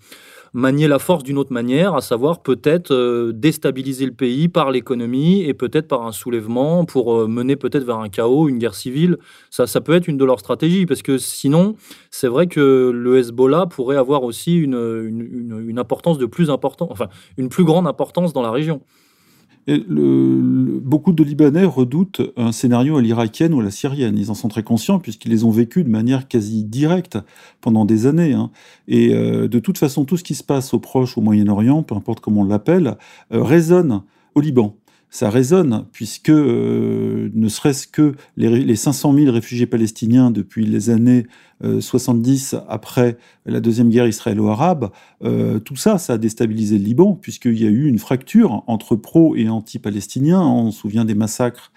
manier 0.53 0.88
la 0.88 1.00
force 1.00 1.24
d'une 1.24 1.38
autre 1.38 1.53
manière, 1.53 1.96
à 1.96 2.01
savoir 2.01 2.41
peut-être 2.41 2.91
euh, 2.91 3.32
déstabiliser 3.34 4.06
le 4.06 4.12
pays 4.12 4.48
par 4.48 4.72
l'économie 4.72 5.44
et 5.44 5.53
peut-être 5.53 5.88
par 5.88 6.06
un 6.06 6.12
soulèvement 6.12 6.86
pour 6.86 7.15
euh, 7.15 7.27
mener 7.27 7.56
peut-être 7.56 7.84
vers 7.84 7.98
un 7.98 8.10
chaos, 8.10 8.48
une 8.48 8.58
guerre 8.58 8.75
civile. 8.75 9.18
Ça, 9.50 9.68
ça 9.68 9.82
peut 9.82 9.94
être 9.94 10.08
une 10.08 10.18
de 10.18 10.25
leurs 10.25 10.39
stratégies, 10.39 10.86
parce 10.86 11.01
que 11.01 11.18
sinon, 11.18 11.75
c'est 12.12 12.27
vrai 12.27 12.48
que 12.48 12.91
le 12.94 13.18
Hezbollah 13.18 13.68
pourrait 13.68 13.98
avoir 13.98 14.24
aussi 14.24 14.56
une, 14.56 14.74
une, 14.74 15.65
une 15.68 15.79
importance 15.79 16.18
de 16.18 16.25
plus 16.25 16.50
importante, 16.50 16.89
enfin, 16.91 17.08
une 17.38 17.50
plus 17.50 17.63
grande 17.63 17.88
importance 17.88 18.34
dans 18.34 18.41
la 18.41 18.51
région 18.51 18.82
beaucoup 19.68 21.12
de 21.13 21.24
Libanais 21.24 21.66
redoutent 21.66 22.22
un 22.38 22.51
scénario 22.51 22.98
à 22.98 23.01
l'irakienne 23.01 23.54
ou 23.54 23.60
à 23.60 23.63
la 23.63 23.72
syrienne. 23.72 24.18
Ils 24.18 24.32
en 24.32 24.34
sont 24.34 24.48
très 24.48 24.63
conscients 24.63 25.00
puisqu'ils 25.00 25.30
les 25.30 25.44
ont 25.44 25.51
vécus 25.51 25.84
de 25.84 25.89
manière 25.89 26.28
quasi 26.28 26.63
directe 26.63 27.18
pendant 27.62 27.86
des 27.86 28.08
années. 28.08 28.34
Hein. 28.34 28.51
Et 28.88 29.13
euh, 29.13 29.48
de 29.48 29.60
toute 29.60 29.78
façon, 29.78 30.06
tout 30.06 30.18
ce 30.18 30.24
qui 30.24 30.36
se 30.36 30.44
passe 30.44 30.74
au 30.74 30.80
Proche, 30.80 31.18
au 31.18 31.22
Moyen-Orient, 31.22 31.84
peu 31.84 31.96
importe 31.96 32.20
comment 32.20 32.42
on 32.42 32.46
l'appelle, 32.46 32.98
euh, 33.32 33.44
résonne 33.44 34.01
au 34.36 34.42
Liban 34.42 34.75
ça 35.12 35.30
résonne, 35.30 35.86
puisque 35.92 36.30
euh, 36.30 37.30
ne 37.34 37.48
serait-ce 37.48 37.88
que 37.88 38.13
les, 38.38 38.60
les, 38.60 38.75
500 38.75 39.16
000 39.16 39.32
réfugiés 39.32 39.66
palestiniens 39.66 40.30
depuis 40.30 40.66
les 40.66 40.92
années 40.92 41.25
70 41.62 42.54
euh, 42.54 42.58
après 42.68 43.18
la 43.46 43.60
deuxième 43.60 43.89
guerre 43.89 44.08
israélo-arabe, 44.08 44.92
euh, 45.24 45.60
tout 45.60 45.75
ça, 45.75 45.98
ça 45.98 46.13
a 46.13 46.18
déstabilisé 46.18 46.78
le 46.78 46.86
Liban, 46.86 47.18
puisqu'il 47.20 47.62
y 47.62 47.66
a 47.66 47.70
eu 47.70 47.88
une 47.88 48.00
fracture 48.00 48.63
entre 48.68 48.96
pro 48.96 49.36
et 49.36 49.50
anti-palestiniens. 49.50 50.42
On 50.42 50.72
se 50.72 50.80
souvient 50.80 51.06
des 51.06 51.16
massacres 51.16 51.72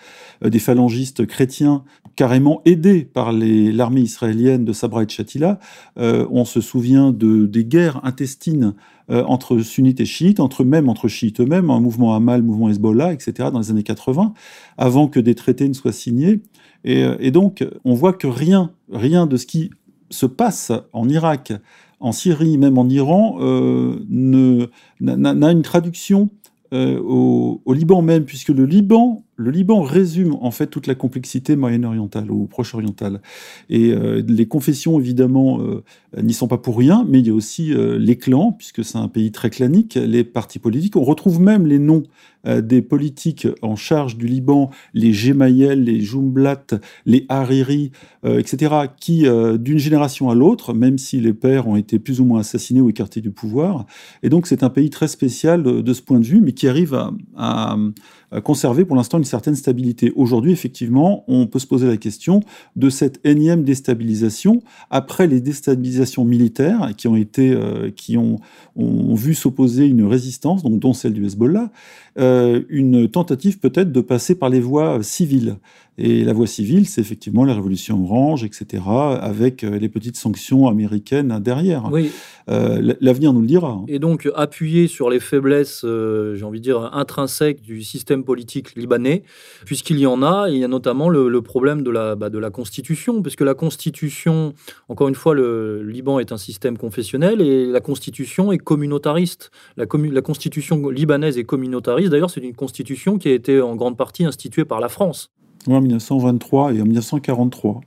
des 0.45 0.59
phalangistes 0.59 1.27
chrétiens 1.27 1.85
carrément 2.15 2.61
aidés 2.65 3.05
par 3.05 3.33
l'armée 3.33 4.03
israélienne 4.03 4.65
de 4.65 4.73
Sabra 4.73 5.03
et 5.03 5.09
Shatila. 5.09 5.59
on 5.97 6.45
se 6.45 6.61
souvient 6.61 7.11
de, 7.11 7.47
des 7.47 7.65
guerres 7.65 8.05
intestines 8.05 8.75
euh, 9.11 9.25
entre 9.25 9.59
sunnites 9.59 10.01
et 10.01 10.05
chiites, 10.05 10.39
entre 10.39 10.65
même 10.65 10.89
entre 10.89 11.09
chiites 11.09 11.41
eux-mêmes, 11.41 11.71
un 11.71 11.81
mouvement 11.81 12.15
Hamal, 12.15 12.43
mouvement 12.43 12.69
Hezbollah, 12.69 13.12
etc., 13.12 13.51
dans 13.53 13.59
les 13.59 13.71
années 13.71 13.83
80, 13.83 14.33
avant 14.79 15.09
que 15.09 15.19
des 15.19 15.35
traités 15.35 15.69
ne 15.69 15.75
soient 15.75 15.93
signés. 15.93 16.41
Et, 16.85 17.05
euh, 17.05 17.17
et 17.21 17.31
donc, 17.31 17.65
on 17.85 17.95
voit 17.95 18.12
que 18.12 18.27
rien, 18.27 18.73
rien 18.91 19.27
de 19.27 19.37
ce 19.37 19.47
qui 19.47 19.71
se 20.11 20.27
passe 20.27 20.73
en 20.93 21.09
Irak, 21.09 21.53
en 22.01 22.12
Syrie, 22.12 22.59
même 22.59 22.79
en 22.79 22.89
Iran, 22.89 23.39
euh, 23.41 24.05
n'a 25.01 25.53
une 25.53 25.62
traduction 25.62 26.29
euh, 26.73 26.99
au, 27.01 27.73
Liban 27.73 28.03
même, 28.03 28.25
puisque 28.25 28.49
le 28.49 28.65
Liban, 28.65 29.25
le 29.37 29.51
Liban 29.51 29.83
résume 29.83 30.37
en 30.41 30.51
fait 30.51 30.67
toute 30.67 30.87
la 30.87 30.95
complexité 30.95 31.57
moyen-orientale 31.57 32.31
ou 32.31 32.47
proche-orientale. 32.47 33.21
Et 33.71 33.93
euh, 33.93 34.23
les 34.27 34.47
confessions, 34.47 35.01
évidemment, 35.01 35.61
euh, 35.61 35.83
n'y 36.21 36.35
sont 36.35 36.49
pas 36.49 36.59
pour 36.59 36.79
rien, 36.79 37.05
mais 37.09 37.21
il 37.21 37.27
y 37.27 37.31
a 37.31 37.35
aussi 37.35 37.73
euh, 37.73 37.99
les 37.99 38.17
clans, 38.17 38.53
puisque 38.53 38.85
c'est 38.85 38.99
un 38.99 39.09
pays 39.09 39.33
très 39.33 39.49
clanique, 39.49 39.95
les 39.95 40.25
partis 40.25 40.59
politiques. 40.59 40.97
On 40.97 41.05
retrouve 41.05 41.41
même 41.41 41.67
les 41.67 41.79
noms 41.79 42.03
des 42.45 42.83
politiques 42.83 43.47
en 43.62 43.77
charge 43.77 44.17
du 44.17 44.27
Liban, 44.27 44.71
les 44.95 45.12
Gemayel, 45.12 45.85
les 45.85 46.01
Jumblat, 46.01 46.67
les 47.07 47.25
Hariri, 47.29 47.93
etc., 48.25 48.75
qui, 48.99 49.29
d'une 49.61 49.79
génération 49.79 50.29
à 50.29 50.35
l'autre, 50.35 50.75
même 50.75 50.99
si 50.99 51.21
les 51.21 51.35
pères 51.35 51.69
ont 51.69 51.77
été 51.77 52.01
plus 52.01 52.21
ou 52.21 52.25
moins 52.25 52.41
assassinés 52.41 52.81
ou 52.81 52.91
écartés 52.91 53.21
du 53.21 53.31
pouvoir, 53.31 53.87
et 54.25 54.29
donc 54.29 54.49
c'est 54.49 54.65
un 54.65 54.71
pays 54.71 54.91
très 54.91 55.07
spécial 55.07 55.62
de, 55.62 55.93
ce 55.93 56.03
point 56.03 56.19
de 56.19 56.27
vue, 56.27 56.41
mais 56.41 56.51
qui 56.51 56.67
arrive 56.67 57.01
à 57.37 57.77
conserver 58.41 58.85
pour 58.85 58.97
l'instant 58.97 59.19
une 59.19 59.25
certaine 59.25 59.55
stabilité. 59.55 60.12
Aujourd'hui, 60.17 60.53
effectivement, 60.53 61.25
on 61.29 61.47
peut 61.47 61.59
se 61.59 61.67
poser 61.67 61.87
la 61.87 61.97
question 61.97 62.41
de 62.77 62.89
cette 62.91 63.21
énième 63.25 63.65
déstabilisation 63.65 64.62
après 64.91 65.27
les 65.27 65.41
déstabilisations 65.41 66.25
militaires 66.25 66.91
qui 66.97 67.09
ont 67.09 67.17
été, 67.17 67.53
euh, 67.53 67.91
qui 67.91 68.17
ont, 68.17 68.41
ont 68.77 69.15
vu 69.15 69.35
s'opposer 69.35 69.87
une 69.87 70.05
résistance, 70.05 70.62
donc 70.62 70.79
dont 70.79 70.93
celle 70.93 71.12
du 71.12 71.27
Hezbollah, 71.27 71.71
euh, 72.19 72.62
une 72.69 73.09
tentative 73.09 73.59
peut-être 73.59 73.92
de 73.92 74.00
passer 74.00 74.35
par 74.35 74.49
les 74.49 74.61
voies 74.61 75.02
civiles. 75.02 75.57
Et 75.99 76.25
la 76.25 76.33
voie 76.33 76.47
civile, 76.47 76.87
c'est 76.87 77.02
effectivement 77.02 77.45
la 77.45 77.54
révolution 77.54 78.02
orange, 78.02 78.45
etc., 78.45 78.83
avec 79.21 79.62
euh, 79.62 79.78
les 79.78 79.90
petites 79.90 80.16
sanctions 80.16 80.66
américaines 80.66 81.38
derrière. 81.40 81.90
Oui. 81.92 82.11
Euh, 82.49 82.95
L'avenir 83.00 83.35
nous 83.35 83.42
le 83.42 83.47
dira. 83.47 83.83
Et 83.88 83.99
donc, 83.99 84.28
appuyer 84.35 84.87
sur 84.87 85.11
les 85.11 85.21
faiblesses, 85.21 85.83
euh, 85.85 86.35
j'ai 86.35 86.45
envie 86.45 86.61
de 86.61 86.64
dire, 86.64 86.90
intrinsèques 86.95 87.61
du 87.61 87.83
système 87.83 88.25
politique 88.25 88.75
libanais, 88.75 89.23
puisqu'il 89.66 89.99
y 89.99 90.07
en 90.07 90.23
a, 90.23 90.49
il 90.49 90.57
y 90.57 90.64
a 90.64 90.69
notamment 90.69 91.11
le, 91.11 91.28
le 91.28 91.42
problème 91.42 91.83
de 91.83 91.90
la, 91.90 92.16
bah, 92.16 92.31
de 92.31 92.38
la 92.38 92.50
constitution, 92.50 93.21
puisque 93.21 93.42
la 93.42 93.54
constitution, 93.54 94.54
encore 94.88 95.09
une 95.09 95.14
fois, 95.14 95.35
le 95.35 95.83
Liban 95.83 96.19
est 96.19 96.33
un 96.33 96.38
système 96.38 96.78
confessionnel 96.78 97.42
et 97.42 97.66
la 97.66 97.81
constitution 97.81 98.50
est 98.50 98.59
communautariste. 98.59 99.50
La, 99.76 99.85
commu 99.85 100.11
la 100.11 100.23
constitution 100.23 100.88
libanaise 100.88 101.37
est 101.37 101.45
communautariste. 101.45 102.01
D'ailleurs, 102.09 102.30
c'est 102.30 102.40
une 102.40 102.54
constitution 102.54 103.18
qui 103.18 103.28
a 103.28 103.32
été 103.32 103.61
en 103.61 103.76
grande 103.76 103.97
partie 103.97 104.25
instituée 104.25 104.64
par 104.64 104.80
la 104.80 104.88
France 104.88 105.30
en 105.68 105.80
1923 105.80 106.75
et 106.75 106.80
en 106.80 106.85
1943. 106.85 107.80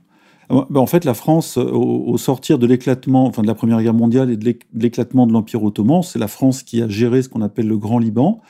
ah, 0.48 0.66
bah, 0.70 0.80
En 0.80 0.86
fait, 0.86 1.04
la 1.04 1.14
France, 1.14 1.56
au, 1.56 2.16
sortir 2.18 2.58
de 2.58 2.66
l'éclatement, 2.66 3.26
enfin 3.26 3.42
de 3.42 3.46
la 3.46 3.54
Première 3.54 3.82
Guerre 3.82 3.94
mondiale 3.94 4.30
et 4.30 4.36
de 4.36 4.54
l'éclatement 4.74 5.26
de 5.26 5.32
l'Empire 5.32 5.62
ottoman, 5.62 6.02
c'est 6.02 6.18
la 6.18 6.28
France 6.28 6.62
qui 6.62 6.82
a 6.82 6.88
géré 6.88 7.22
ce 7.22 7.28
qu'on 7.28 7.42
appelle 7.42 7.68
le 7.68 7.78
Grand 7.78 7.98
Liban. 7.98 8.40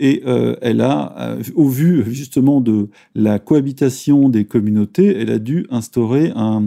Et 0.00 0.22
euh, 0.26 0.54
elle 0.62 0.80
a, 0.80 1.14
euh, 1.18 1.42
au 1.56 1.68
vu 1.68 2.04
justement 2.14 2.60
de 2.60 2.88
la 3.16 3.40
cohabitation 3.40 4.28
des 4.28 4.44
communautés, 4.44 5.16
elle 5.16 5.30
a 5.30 5.40
dû 5.40 5.66
instaurer 5.70 6.30
un, 6.36 6.66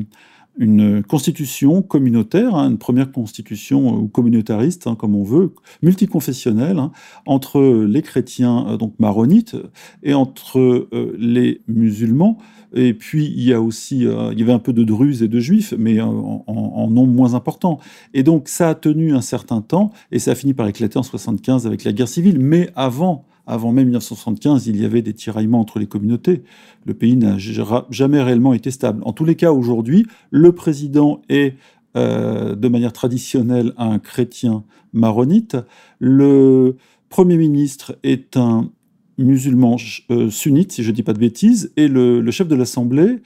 une 0.58 1.04
constitution 1.04 1.82
communautaire, 1.82 2.56
hein, 2.56 2.70
une 2.70 2.78
première 2.78 3.12
constitution 3.12 4.04
euh, 4.04 4.08
communautariste, 4.08 4.88
hein, 4.88 4.96
comme 4.96 5.16
on 5.16 5.24
veut, 5.24 5.54
multiconfessionnelle, 5.82 6.80
hein, 6.80 6.92
entre 7.26 7.62
les 7.62 8.02
chrétiens 8.02 8.68
euh, 8.68 8.78
donc 8.78 8.94
maronites 9.00 9.56
et 10.04 10.14
entre 10.14 10.60
euh, 10.60 11.16
les 11.18 11.62
musulmans. 11.68 12.38
Et 12.74 12.94
puis 12.94 13.26
il 13.26 13.44
y 13.44 13.54
a 13.54 13.62
aussi, 13.62 14.00
il 14.00 14.40
y 14.40 14.44
avait 14.44 14.54
un 14.54 14.60
peu 14.60 14.72
de 14.72 14.86
druzes 14.86 15.22
et 15.24 15.28
de 15.28 15.40
juifs, 15.42 15.74
mais 15.78 16.00
en, 16.00 16.46
en, 16.48 16.90
nombre 16.90 17.12
moins 17.12 17.34
important. 17.34 17.80
Et 18.14 18.24
donc 18.24 18.48
ça 18.48 18.70
a 18.70 18.76
tenu 18.76 19.14
un 19.14 19.20
certain 19.20 19.60
temps, 19.60 19.92
et 20.14 20.20
ça 20.20 20.32
a 20.32 20.36
fini 20.36 20.54
par 20.54 20.70
éclater 20.70 20.98
en 20.98 21.04
75 21.04 21.68
avec 21.68 21.84
la 21.84 21.92
guerre 21.92 22.08
civile. 22.08 22.40
Mais 22.40 22.70
avant 22.78 23.26
avant 23.48 23.72
même 23.72 23.86
1975, 23.86 24.68
il 24.68 24.80
y 24.80 24.86
avait 24.86 25.02
des 25.02 25.14
tiraillements 25.14 25.60
entre 25.60 25.80
les 25.80 25.88
communautés. 25.88 26.44
Le 26.86 26.94
pays 26.94 27.16
n'a 27.16 27.38
jamais 27.38 28.22
réellement 28.22 28.54
été 28.54 28.72
stable. 28.72 29.02
En 29.04 29.14
tous 29.14 29.26
les 29.26 29.36
cas, 29.36 29.52
aujourd'hui, 29.52 30.06
le 30.30 30.52
président 30.52 31.22
est 31.30 31.56
euh, 31.98 32.56
de 32.56 32.68
manière 32.70 32.94
traditionnelle 32.94 33.74
un 33.78 34.00
chrétien 34.00 34.64
maronite. 34.94 35.58
Le 36.00 36.78
Premier 37.10 37.36
ministre 37.36 37.98
est 38.04 38.38
un 38.38 38.70
musulman 39.18 39.76
euh, 40.10 40.30
sunnite, 40.30 40.72
si 40.72 40.84
je 40.84 40.92
ne 40.92 40.96
dis 40.96 41.04
pas 41.04 41.12
de 41.12 41.20
bêtises, 41.20 41.74
et 41.76 41.90
le, 41.90 42.30
chef 42.32 42.48
de 42.48 42.56
l'Assemblée, 42.56 43.22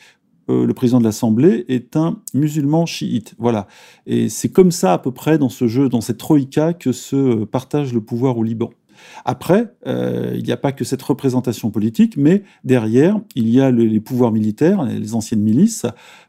euh, 0.50 0.66
le 0.66 0.74
président 0.74 1.00
de 1.00 1.04
l'Assemblée, 1.04 1.66
est 1.68 1.96
un 1.96 2.20
musulman 2.34 2.88
chiite. 2.88 3.36
Voilà. 3.38 3.68
Et 4.08 4.30
c'est 4.30 4.50
comme 4.50 4.72
ça, 4.72 4.94
à 4.94 4.98
peu 4.98 5.12
près, 5.12 5.38
dans 5.38 5.50
ce 5.50 5.68
jeu, 5.68 5.88
dans 5.88 6.02
cette 6.02 6.18
troïka, 6.18 6.74
que 6.74 6.92
se 6.92 7.44
partage 7.44 7.94
le 7.94 8.02
pouvoir 8.02 8.38
au 8.40 8.44
Liban. 8.44 8.72
Après, 9.24 9.74
euh, 9.88 10.34
il 10.36 10.44
n'y 10.44 10.52
a 10.52 10.58
pas 10.58 10.72
que 10.72 10.84
cette 10.84 11.02
représentation 11.02 11.72
politique, 11.72 12.18
mais 12.18 12.44
derrière, 12.64 13.20
il 13.36 13.50
y 13.50 13.62
a 13.62 13.72
les 13.72 14.00
pouvoirs 14.00 14.32
militaires, 14.32 14.84
les 14.84 15.16
anciennes 15.16 15.42
milices, 15.42 15.86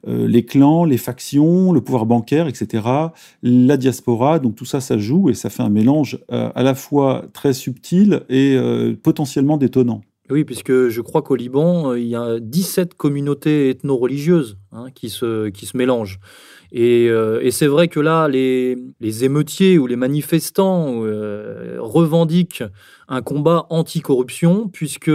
euh, 0.09 0.27
les 0.27 0.45
clans, 0.45 0.85
les 0.85 0.99
factions, 0.99 1.73
le 1.73 1.81
pouvoir 1.81 2.07
bancaire, 2.07 2.49
etc., 2.49 2.85
la 3.43 3.77
diaspora. 3.77 4.39
Donc 4.39 4.55
tout 4.55 4.65
ça, 4.65 4.81
ça 4.81 4.99
joue 4.99 5.31
et 5.31 5.35
ça 5.35 5.51
fait 5.51 5.63
un 5.63 5.69
mélange 5.69 6.19
euh, 6.33 6.51
à 6.55 6.63
la 6.63 6.75
fois 6.75 7.25
très 7.33 7.53
subtil 7.53 8.23
et 8.29 8.57
potentiellement 9.03 9.57
détonnant. 9.57 10.03
Oui, 10.29 10.45
puisque 10.45 10.89
je 10.89 11.01
crois 11.01 11.23
qu'au 11.23 11.37
Liban, 11.37 11.95
il 11.95 12.07
y 12.07 12.17
a 12.17 12.41
17 12.41 12.95
communautés 12.95 13.71
ethno-religieuses 13.71 14.59
hein, 14.73 14.87
qui, 14.93 15.09
se, 15.09 15.49
qui 15.51 15.67
se 15.67 15.77
mélangent. 15.77 16.19
Euh, 16.75 17.41
et, 17.41 17.51
c'est 17.51 17.67
vrai 17.67 17.89
que 17.89 18.01
là, 18.01 18.29
les, 18.29 18.77
émeutiers 19.25 19.79
ou 19.79 19.87
les 19.87 19.97
manifestants 19.97 21.05
euh, 21.05 21.77
revendiquent 21.79 22.65
un 23.09 23.23
combat 23.23 23.67
anti-corruption, 23.71 24.69
puisque 24.69 25.13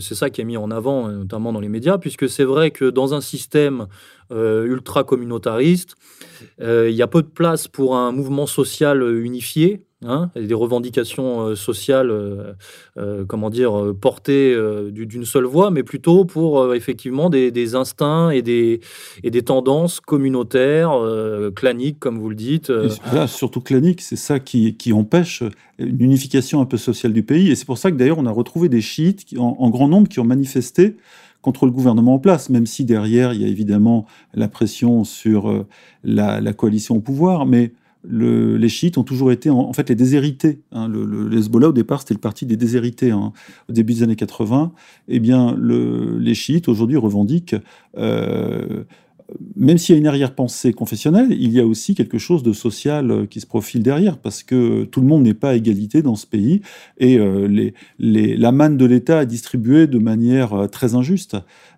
c'est 0.00 0.14
ça 0.14 0.30
qui 0.30 0.40
est 0.40 0.44
mis 0.44 0.56
en 0.56 0.70
avant, 0.70 1.08
notamment 1.08 1.52
dans 1.52 1.60
les 1.60 1.68
médias, 1.68 1.98
puisque 1.98 2.28
c'est 2.28 2.44
vrai 2.44 2.70
que 2.70 2.86
dans 2.86 3.14
un 3.14 3.20
système 3.20 3.86
euh, 4.32 4.64
ultra-communautariste, 4.64 5.96
il 6.60 6.90
y 6.90 7.02
a 7.02 7.06
peu 7.06 7.22
de 7.22 7.28
place 7.28 7.68
pour 7.68 7.96
un 7.96 8.12
mouvement 8.12 8.46
social 8.46 9.02
unifié, 9.02 9.84
Hein, 10.06 10.30
des 10.36 10.54
revendications 10.54 11.40
euh, 11.40 11.54
sociales, 11.54 12.10
euh, 12.10 12.52
euh, 12.98 13.24
comment 13.26 13.48
dire, 13.48 13.94
portées 13.98 14.54
d'une 14.90 15.24
seule 15.24 15.44
voix, 15.44 15.70
mais 15.70 15.82
plutôt 15.82 16.24
pour 16.24 16.74
effectivement 16.74 17.30
des, 17.30 17.74
instincts 17.74 18.30
et 18.30 18.42
des, 18.42 18.80
tendances 19.44 20.00
communautaires, 20.00 20.92
claniques, 21.54 21.98
comme 21.98 22.18
vous 22.18 22.28
le 22.28 22.34
dites. 22.34 22.72
surtout 23.26 23.60
claniques, 23.60 24.00
c'est 24.00 24.16
ça 24.16 24.40
qui, 24.40 24.76
qui 24.76 24.92
empêche 24.92 25.42
une 25.78 26.00
unification 26.00 26.60
un 26.60 26.66
peu 26.66 26.76
sociale 26.76 27.12
du 27.12 27.22
pays. 27.22 27.50
Et 27.50 27.54
c'est 27.54 27.66
pour 27.66 27.78
ça 27.78 27.90
que 27.90 27.96
d'ailleurs 27.96 28.18
on 28.18 28.26
a 28.26 28.30
retrouvé 28.30 28.68
des 28.68 28.80
chiites 28.80 29.26
en, 29.38 29.70
grand 29.70 29.88
nombre 29.88 30.08
qui 30.08 30.20
ont 30.20 30.24
manifesté 30.24 30.96
contre 31.42 31.66
le 31.66 31.72
gouvernement 31.72 32.14
en 32.14 32.18
place, 32.18 32.50
même 32.50 32.66
si 32.66 32.84
derrière 32.84 33.32
il 33.32 33.42
y 33.42 33.44
a 33.44 33.48
évidemment 33.48 34.06
la 34.34 34.48
pression 34.48 35.04
sur 35.04 35.64
la, 36.02 36.40
la 36.40 36.52
coalition 36.52 36.96
au 36.96 37.00
pouvoir, 37.00 37.46
mais 37.46 37.72
les 38.08 38.68
chiites 38.68 38.98
ont 38.98 39.04
toujours 39.04 39.32
été 39.32 39.50
en, 39.50 39.72
fait 39.72 39.88
les 39.88 39.94
déshérités. 39.94 40.60
Hein. 40.72 40.88
Le, 40.88 41.36
Hezbollah 41.36 41.68
au 41.68 41.72
départ 41.72 42.00
c'était 42.00 42.14
le 42.14 42.20
parti 42.20 42.46
des 42.46 42.56
déshérités 42.56 43.10
hein. 43.10 43.32
au 43.68 43.72
début 43.72 43.94
des 43.94 44.02
années 44.02 44.16
80. 44.16 44.72
Eh 45.08 45.20
bien 45.20 45.56
les 45.58 46.34
chiites 46.34 46.68
aujourd'hui 46.68 46.96
revendiquent 46.96 47.56
euh, 47.96 48.84
même 49.56 49.78
s'il 49.78 49.94
y 49.94 49.96
a 49.96 50.00
une 50.00 50.06
arrière-pensée 50.06 50.72
confessionnelle, 50.72 51.28
il 51.30 51.52
y 51.52 51.60
a 51.60 51.66
aussi 51.66 51.94
quelque 51.94 52.18
chose 52.18 52.42
de 52.42 52.52
social 52.52 53.10
euh, 53.10 53.26
qui 53.26 53.40
se 53.40 53.46
profile 53.46 53.82
derrière, 53.82 54.18
parce 54.18 54.42
que 54.42 54.84
tout 54.84 55.00
le 55.00 55.06
monde 55.06 55.22
n'est 55.22 55.34
pas 55.34 55.50
à 55.50 55.54
égalité 55.54 56.02
dans 56.02 56.16
ce 56.16 56.26
pays, 56.26 56.60
et 56.98 57.18
euh, 57.18 57.70
la 57.98 58.52
manne 58.52 58.76
de 58.76 58.84
l'État 58.84 59.22
est 59.22 59.26
distribuée 59.26 59.86
de 59.86 59.98
manière 59.98 60.68
très 60.70 60.94
injuste. 60.94 61.36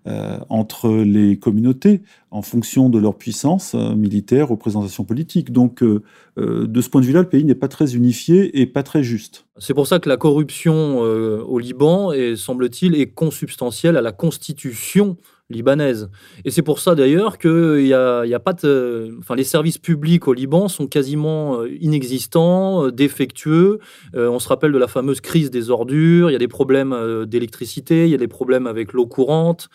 Euh, 0.08 0.38
entre 0.50 0.88
les 0.88 1.36
communautés 1.36 2.00
en 2.30 2.40
fonction 2.40 2.88
de 2.88 2.96
leur 2.96 3.16
puissance 3.16 3.74
euh, 3.74 3.96
militaire, 3.96 4.46
représentation 4.46 5.02
politique. 5.02 5.50
Donc, 5.50 5.82
euh, 5.82 6.00
de 6.36 6.80
ce 6.80 6.88
point 6.88 7.00
de 7.00 7.06
vue-là, 7.06 7.22
le 7.22 7.28
pays 7.28 7.44
n'est 7.44 7.56
pas 7.56 7.66
très 7.66 7.96
unifié 7.96 8.60
et 8.60 8.66
pas 8.66 8.84
très 8.84 9.02
juste. 9.02 9.46
C'est 9.58 9.74
pour 9.74 9.88
ça 9.88 9.98
que 9.98 10.08
la 10.08 10.16
corruption 10.16 11.00
au 11.00 11.58
Liban, 11.58 12.12
semble-t-il, 12.36 12.94
est 12.94 13.06
consubstantielle 13.06 13.96
à 13.96 14.02
la 14.02 14.12
constitution 14.12 15.16
libanaise. 15.48 16.10
Et 16.44 16.50
c'est 16.50 16.62
pour 16.62 16.80
ça 16.80 16.94
d'ailleurs 16.94 17.38
que 17.38 17.80
y 17.80 17.94
a, 17.94 18.24
y 18.24 18.34
a 18.34 18.40
pas 18.40 18.52
de, 18.52 19.16
enfin, 19.20 19.36
les 19.36 19.44
services 19.44 19.78
publics 19.78 20.26
au 20.26 20.32
Liban 20.32 20.68
sont 20.68 20.88
quasiment 20.88 21.60
euh, 21.60 21.68
inexistants, 21.80 22.86
euh, 22.86 22.90
défectueux. 22.90 23.78
Euh, 24.14 24.28
on 24.28 24.40
se 24.40 24.48
rappelle 24.48 24.72
de 24.72 24.78
la 24.78 24.88
fameuse 24.88 25.20
crise 25.20 25.50
des 25.50 25.70
ordures. 25.70 26.30
Il 26.30 26.32
y 26.32 26.36
a 26.36 26.40
des 26.40 26.48
problèmes 26.48 27.24
d'électricité, 27.26 28.04
il 28.06 28.10
y 28.10 28.14
a 28.14 28.18
des 28.18 28.28
problèmes 28.28 28.66
avec 28.66 28.92
l'eau 28.92 29.06
courante. 29.06 29.68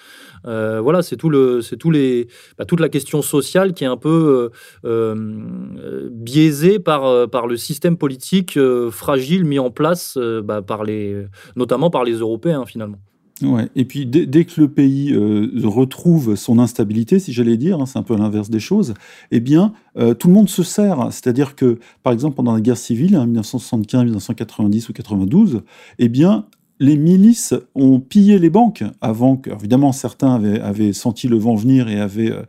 voilà, 0.43 1.01
c'est 1.01 1.15
tout 1.15 1.29
le, 1.29 1.61
tous 1.79 1.91
les, 1.91 2.27
bah, 2.57 2.65
toute 2.65 2.79
la 2.79 2.89
question 2.89 3.21
sociale 3.21 3.73
qui 3.73 3.83
est 3.83 3.87
un 3.87 3.97
peu 3.97 4.49
biaisée 6.11 6.79
par 6.79 7.29
par 7.29 7.47
le 7.47 7.57
système 7.57 7.97
politique 7.97 8.59
fragile 8.89 9.45
mis 9.45 9.59
en 9.59 9.71
place 9.71 10.17
bah, 10.43 10.61
par 10.61 10.83
les, 10.83 11.25
notamment 11.55 11.89
par 11.89 12.03
les 12.03 12.13
Européens 12.13 12.65
finalement. 12.65 12.99
Ouais. 13.41 13.69
Et 13.75 13.85
puis 13.85 14.05
dès, 14.05 14.45
que 14.45 14.59
le 14.61 14.67
pays 14.67 15.13
euh, 15.13 15.49
retrouve 15.63 16.35
son 16.35 16.59
instabilité, 16.59 17.19
si 17.19 17.33
j'allais 17.33 17.57
dire, 17.57 17.79
hein, 17.79 17.85
c'est 17.85 17.99
un 17.99 18.03
peu 18.03 18.15
l'inverse 18.15 18.49
des 18.49 18.59
choses, 18.59 18.93
eh 19.31 19.39
bien 19.39 19.73
euh, 19.97 20.13
tout 20.13 20.27
le 20.27 20.33
monde 20.33 20.49
se 20.49 20.63
sert. 20.63 21.07
C'est-à-dire 21.11 21.55
que, 21.55 21.79
par 22.03 22.13
exemple, 22.13 22.35
pendant 22.35 22.53
la 22.53 22.61
guerre 22.61 22.77
civile, 22.77 23.17
en 23.17 23.25
1975, 23.25 24.03
1990 24.03 24.89
ou 24.89 24.93
92, 24.93 25.61
eh 25.99 26.09
bien 26.09 26.45
les 26.81 26.97
milices 26.97 27.53
ont 27.75 27.99
pillé 27.99 28.39
les 28.39 28.49
banques 28.49 28.83
avant 29.01 29.37
que, 29.37 29.51
évidemment, 29.51 29.91
certains 29.91 30.33
avaient, 30.33 30.93
senti 30.93 31.27
le 31.27 31.37
vent 31.37 31.53
venir 31.53 31.87
et 31.87 31.99
avaient, 31.99 32.31
euh, 32.31 32.41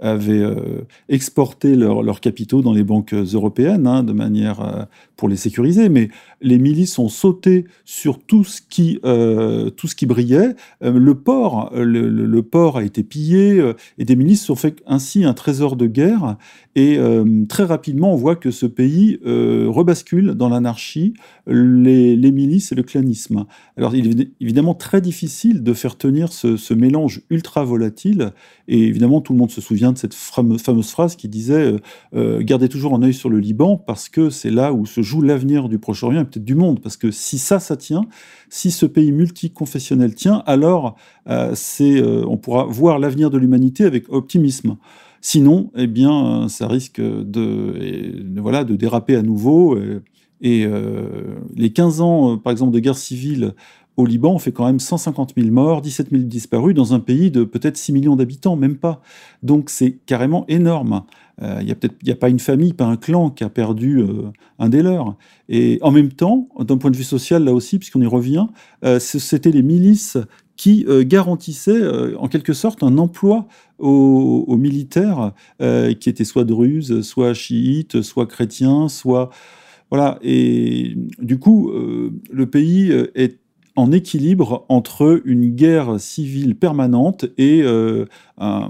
euh, 0.00 0.82
exporté 1.08 1.74
leurs 1.74 2.20
capitaux 2.20 2.62
dans 2.62 2.72
les 2.72 2.84
banques 2.84 3.12
européennes 3.12 3.88
hein, 3.88 4.04
de 4.04 4.12
manière 4.12 4.60
euh, 4.60 4.84
pour 5.16 5.28
les 5.28 5.34
sécuriser. 5.34 5.88
Mais 5.88 6.08
les 6.40 6.58
milices 6.58 7.00
ont 7.00 7.08
sauté 7.08 7.64
sur 7.84 8.20
tout 8.20 8.44
ce 8.44 8.60
qui, 8.62 9.00
tout 9.02 9.88
ce 9.88 9.94
qui 9.96 10.06
brillait. 10.06 10.54
le 10.80 11.14
port, 11.14 11.72
le, 11.74 12.40
port 12.42 12.78
a 12.78 12.84
été 12.84 13.02
pillé 13.02 13.60
et 13.98 14.04
des 14.04 14.16
milices 14.16 14.48
ont 14.48 14.54
fait 14.54 14.82
ainsi 14.86 15.24
un 15.24 15.34
trésor 15.34 15.76
de 15.76 15.86
guerre. 15.86 16.38
Et 16.76 16.98
très 17.50 17.64
rapidement, 17.64 18.14
on 18.14 18.16
voit 18.16 18.36
que 18.36 18.50
ce 18.50 18.64
pays 18.64 19.18
rebascule 19.24 20.32
dans 20.32 20.48
l'anarchie, 20.48 21.12
les 21.46 22.32
milices 22.32 22.72
et 22.72 22.74
le 22.74 22.82
clanisme. 22.82 23.44
Alors, 23.80 23.96
il 23.96 24.20
est 24.20 24.30
évidemment 24.42 24.74
très 24.74 25.00
difficile 25.00 25.62
de 25.62 25.72
faire 25.72 25.96
tenir 25.96 26.34
ce, 26.34 26.74
mélange 26.74 27.22
ultra 27.30 27.64
volatile. 27.64 28.32
Et 28.68 28.78
évidemment, 28.78 29.22
tout 29.22 29.32
le 29.32 29.38
monde 29.38 29.50
se 29.50 29.62
souvient 29.62 29.92
de 29.92 29.96
cette 29.96 30.12
fameuse, 30.12 30.90
phrase 30.90 31.16
qui 31.16 31.28
disait 31.28 31.72
euh, 31.72 31.78
euh, 32.14 32.42
Gardez 32.42 32.68
toujours 32.68 32.94
un 32.94 33.02
œil 33.02 33.14
sur 33.14 33.30
le 33.30 33.38
Liban, 33.38 33.78
parce 33.78 34.10
que 34.10 34.28
c'est 34.28 34.50
là 34.50 34.74
où 34.74 34.84
se 34.84 35.00
joue 35.00 35.22
l'avenir 35.22 35.70
du 35.70 35.78
Proche-Orient 35.78 36.20
et 36.20 36.24
peut-être 36.26 36.44
du 36.44 36.54
monde. 36.54 36.80
Parce 36.80 36.98
que 36.98 37.10
si 37.10 37.38
ça, 37.38 37.58
ça 37.58 37.78
tient, 37.78 38.02
si 38.50 38.70
ce 38.70 38.84
pays 38.84 39.12
multiconfessionnel 39.12 40.14
tient, 40.14 40.42
alors 40.44 40.96
euh, 41.30 41.54
on 42.28 42.36
pourra 42.36 42.64
voir 42.64 42.98
l'avenir 42.98 43.30
de 43.30 43.38
l'humanité 43.38 43.84
avec 43.84 44.12
optimisme. 44.12 44.76
Sinon, 45.22 45.70
eh 45.74 45.86
bien, 45.86 46.48
ça 46.50 46.68
risque 46.68 47.00
de, 47.00 48.40
voilà, 48.40 48.64
de 48.64 48.76
déraper 48.76 49.16
à 49.16 49.22
nouveau. 49.22 49.78
Et 50.40 50.64
euh, 50.64 51.38
les 51.54 51.70
15 51.70 52.00
ans, 52.00 52.32
euh, 52.32 52.36
par 52.36 52.50
exemple, 52.50 52.72
de 52.72 52.78
guerre 52.78 52.96
civile 52.96 53.54
au 53.96 54.06
Liban, 54.06 54.32
on 54.32 54.38
fait 54.38 54.52
quand 54.52 54.64
même 54.64 54.80
150 54.80 55.34
000 55.36 55.50
morts, 55.50 55.82
17 55.82 56.10
000 56.10 56.22
disparus 56.22 56.74
dans 56.74 56.94
un 56.94 57.00
pays 57.00 57.30
de 57.30 57.44
peut-être 57.44 57.76
6 57.76 57.92
millions 57.92 58.16
d'habitants, 58.16 58.56
même 58.56 58.76
pas. 58.76 59.02
Donc 59.42 59.68
c'est 59.68 59.98
carrément 60.06 60.44
énorme. 60.48 61.02
Il 61.40 61.46
euh, 61.46 61.62
n'y 61.62 61.72
a 61.72 62.12
a 62.12 62.16
pas 62.16 62.28
une 62.28 62.38
famille, 62.38 62.74
pas 62.74 62.84
un 62.84 62.96
clan 62.96 63.30
qui 63.30 63.44
a 63.44 63.48
perdu 63.48 63.98
euh, 63.98 64.30
un 64.58 64.68
des 64.68 64.82
leurs. 64.82 65.16
Et 65.48 65.78
en 65.80 65.90
même 65.90 66.12
temps, 66.12 66.48
d'un 66.58 66.76
point 66.76 66.90
de 66.90 66.96
vue 66.96 67.04
social, 67.04 67.44
là 67.44 67.54
aussi, 67.54 67.78
puisqu'on 67.78 68.02
y 68.02 68.06
revient, 68.06 68.46
euh, 68.84 68.98
c'était 68.98 69.50
les 69.50 69.62
milices 69.62 70.18
qui 70.56 70.84
garantissaient 71.06 72.14
en 72.18 72.28
quelque 72.28 72.52
sorte 72.52 72.82
un 72.82 72.98
emploi 72.98 73.48
aux, 73.78 74.44
aux 74.46 74.56
militaires 74.58 75.32
qui 75.58 76.10
étaient 76.10 76.24
soit 76.24 76.44
druzes, 76.44 77.00
soit 77.00 77.32
chiites, 77.32 78.02
soit 78.02 78.26
chrétiens, 78.26 78.90
soit 78.90 79.30
voilà. 79.90 80.18
Et 80.22 80.96
du 81.20 81.38
coup, 81.38 81.72
le 81.72 82.46
pays 82.46 82.92
est 83.14 83.40
en 83.76 83.92
équilibre 83.92 84.66
entre 84.68 85.22
une 85.24 85.50
guerre 85.50 85.98
civile 86.00 86.56
permanente 86.56 87.24
et 87.38 87.62
euh, 87.62 88.06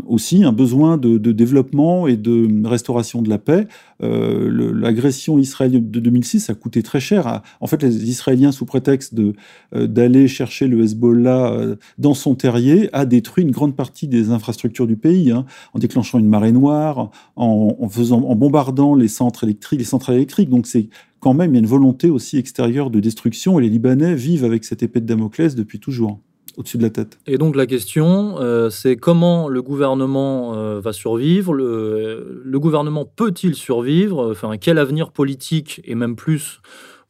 aussi 0.06 0.42
un 0.42 0.52
besoin 0.52 0.96
de, 0.96 1.18
développement 1.32 2.06
et 2.06 2.16
de 2.16 2.66
restauration 2.66 3.22
de 3.22 3.28
la 3.28 3.38
paix. 3.38 3.68
Euh, 4.02 4.72
l'agression 4.74 5.38
israélienne 5.38 5.90
de 5.90 6.00
2006 6.00 6.50
a 6.50 6.54
coûté 6.54 6.82
très 6.82 7.00
cher. 7.00 7.42
en 7.60 7.66
fait, 7.66 7.82
les 7.82 8.08
Israéliens, 8.08 8.52
sous 8.52 8.66
prétexte 8.66 9.14
euh, 9.18 9.86
d'aller 9.86 10.26
chercher 10.26 10.66
le 10.66 10.82
Hezbollah 10.82 11.76
dans 11.98 12.14
son 12.14 12.34
terrier, 12.34 12.88
a 12.92 13.06
détruit 13.06 13.44
une 13.44 13.52
grande 13.52 13.76
partie 13.76 14.08
des 14.08 14.30
infrastructures 14.30 14.86
du 14.86 14.96
pays, 14.96 15.30
hein, 15.30 15.46
en 15.74 15.78
déclenchant 15.78 16.18
une 16.18 16.28
marée 16.28 16.52
noire, 16.52 17.10
en, 17.36 17.88
faisant, 17.88 18.22
en 18.22 18.34
bombardant 18.34 18.94
les 18.94 19.08
centres 19.08 19.44
électriques, 19.44 19.78
les 19.78 19.84
centrales 19.84 20.16
électriques. 20.16 20.50
Donc 20.50 20.66
c'est 20.66 20.88
quand 21.20 21.34
même, 21.34 21.52
il 21.52 21.54
y 21.54 21.58
a 21.58 21.60
une 21.60 21.66
volonté 21.66 22.10
aussi 22.10 22.38
extérieure 22.38 22.90
de 22.90 22.98
destruction 22.98 23.58
et 23.58 23.62
les 23.62 23.68
Libanais 23.68 24.14
vivent 24.14 24.44
avec 24.44 24.64
cette 24.64 24.82
épée 24.82 25.00
de 25.00 25.06
Damoclès 25.06 25.54
depuis 25.54 25.78
toujours 25.78 26.18
au-dessus 26.56 26.78
de 26.78 26.82
la 26.82 26.90
tête. 26.90 27.18
Et 27.26 27.38
donc 27.38 27.56
la 27.56 27.66
question, 27.66 28.38
euh, 28.40 28.70
c'est 28.70 28.96
comment 28.96 29.48
le 29.48 29.62
gouvernement 29.62 30.54
euh, 30.54 30.80
va 30.80 30.92
survivre? 30.92 31.52
Le, 31.54 32.58
gouvernement 32.58 33.04
peut-il 33.04 33.54
survivre? 33.54 34.30
Enfin, 34.30 34.56
quel 34.58 34.78
avenir 34.78 35.12
politique 35.12 35.80
et 35.84 35.94
même 35.94 36.16
plus 36.16 36.60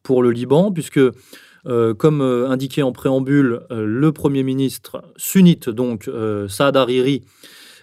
pour 0.02 0.22
le 0.22 0.30
Liban, 0.30 0.72
puisque 0.72 1.00
euh, 1.66 1.94
comme 1.94 2.20
indiqué 2.20 2.82
en 2.82 2.92
préambule, 2.92 3.60
le 3.70 4.12
Premier 4.12 4.42
ministre 4.42 5.02
sunnite, 5.16 5.68
donc 5.68 6.10
Saad 6.48 6.76
Hariri, 6.76 7.22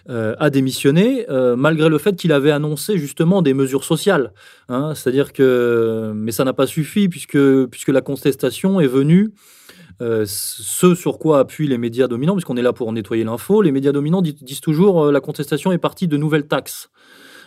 a 0.08 0.48
démissionné, 0.48 1.26
malgré 1.58 1.90
le 1.90 1.98
fait 1.98 2.16
qu'il 2.16 2.32
avait 2.32 2.50
annoncé 2.50 2.96
justement 2.96 3.42
des 3.42 3.52
mesures 3.52 3.84
sociales. 3.84 4.32
Hein. 4.70 4.94
C'est-à-dire 4.94 5.34
que, 5.34 6.12
mais 6.14 6.32
ça 6.32 6.44
n'a 6.44 6.54
pas 6.54 6.66
suffi 6.66 7.10
puisque, 7.10 7.66
puisque 7.66 7.88
la 7.90 8.00
contestation 8.00 8.80
est 8.80 8.86
venue. 8.86 9.34
Euh, 10.00 10.24
ce 10.26 10.94
sur 10.94 11.18
quoi 11.18 11.40
appuient 11.40 11.66
les 11.66 11.78
médias 11.78 12.06
dominants, 12.06 12.34
puisqu'on 12.34 12.56
est 12.56 12.62
là 12.62 12.72
pour 12.72 12.92
nettoyer 12.92 13.24
l'info, 13.24 13.62
les 13.62 13.72
médias 13.72 13.92
dominants 13.92 14.22
disent, 14.22 14.60
toujours 14.60 15.10
la 15.10 15.20
contestation 15.20 15.72
est 15.72 15.78
partie 15.78 16.06
de 16.06 16.16
nouvelles 16.16 16.46
taxes. 16.46 16.90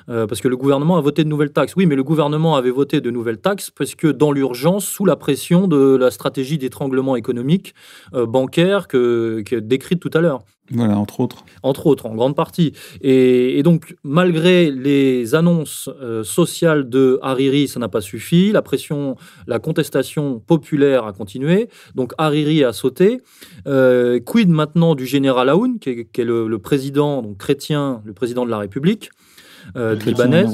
Euh, 0.10 0.28
parce 0.28 0.42
que 0.42 0.48
le 0.48 0.58
gouvernement 0.58 0.98
a 0.98 1.02
voté 1.02 1.24
de 1.24 1.30
nouvelles 1.30 1.52
taxes. 1.52 1.76
Oui, 1.76 1.86
mais 1.86 1.96
le 1.96 2.04
gouvernement 2.04 2.56
avait 2.56 2.72
voté 2.72 3.02
de 3.02 3.12
nouvelles 3.12 3.40
taxes 3.40 3.70
parce 3.70 3.96
que 3.96 4.08
dans 4.08 4.32
l'urgence, 4.32 4.86
sous 4.86 5.06
la 5.06 5.16
pression 5.16 5.68
de 5.68 5.96
la 5.96 6.12
stratégie 6.12 6.58
d'étranglement 6.58 7.16
économique 7.16 7.74
euh, 8.14 8.26
bancaire 8.26 8.88
que, 8.88 9.44
que 9.46 9.56
décrite 9.56 10.00
tout 10.00 10.12
à 10.14 10.22
l'heure. 10.22 10.44
Voilà, 10.74 10.98
entre 10.98 11.20
autres. 11.20 11.44
Entre 11.64 11.86
autres, 11.88 12.06
en 12.06 12.16
grande 12.16 12.36
partie. 12.36 12.72
Et, 13.02 13.62
donc, 13.62 13.96
malgré 14.04 14.72
les 14.72 15.36
annonces 15.36 15.90
euh, 16.02 16.24
sociales 16.24 16.88
de 16.88 17.20
Hariri, 17.22 17.68
ça 17.68 17.80
n'a 17.82 17.90
pas 17.90 18.00
suffi. 18.00 18.54
La 18.54 18.62
pression, 18.62 19.18
la 19.48 19.60
contestation 19.60 20.40
populaire 20.40 21.06
a 21.06 21.12
continué. 21.12 21.68
Donc, 21.96 22.14
Hariri 22.18 22.64
a 22.64 22.72
sauté. 22.72 23.20
quid 23.66 24.50
maintenant 24.50 24.96
du 24.96 25.06
général 25.06 25.50
Aoun, 25.50 25.78
qui 25.80 25.90
est, 25.90 26.24
le, 26.24 26.48
le, 26.48 26.60
président 26.60 27.22
donc, 27.22 27.38
chrétien, 27.38 28.02
le 28.06 28.14
président 28.14 28.46
de 28.46 28.52
la 28.52 28.60
République? 28.60 29.10
Euh, 29.76 29.96
libanaise. 29.96 30.52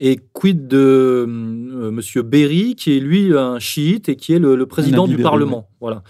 Et 0.00 0.20
quid 0.34 0.68
de 0.68 0.76
euh, 1.26 1.90
Monsieur 1.90 2.22
Berry, 2.22 2.74
qui 2.74 2.96
est 2.96 3.00
lui 3.00 3.36
un 3.36 3.58
chiite 3.58 4.08
et 4.10 4.16
qui 4.16 4.34
est 4.34 4.38
le, 4.38 4.66
président 4.66 5.06
du 5.06 5.16
Parlement. 5.16 5.68
Voilà. 5.80 6.02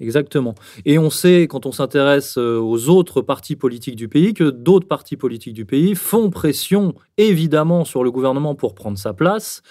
Exactement. 0.00 0.54
Et 0.84 0.96
on 0.98 1.10
sait, 1.10 1.48
quand 1.48 1.66
on 1.66 1.72
s'intéresse 1.72 2.38
euh, 2.38 2.58
aux 2.60 2.88
autres 2.88 3.20
partis 3.20 3.56
politiques 3.56 3.96
du 3.96 4.06
pays, 4.06 4.32
que 4.32 4.50
d'autres 4.50 4.86
partis 4.86 5.16
politiques 5.16 5.54
du 5.54 5.64
pays 5.64 5.96
font 5.96 6.30
pression, 6.30 6.94
évidemment, 7.16 7.84
sur 7.84 8.04
le 8.04 8.12
gouvernement 8.12 8.54
pour 8.54 8.76
prendre 8.76 8.96
sa 8.96 9.12
place. 9.12 9.62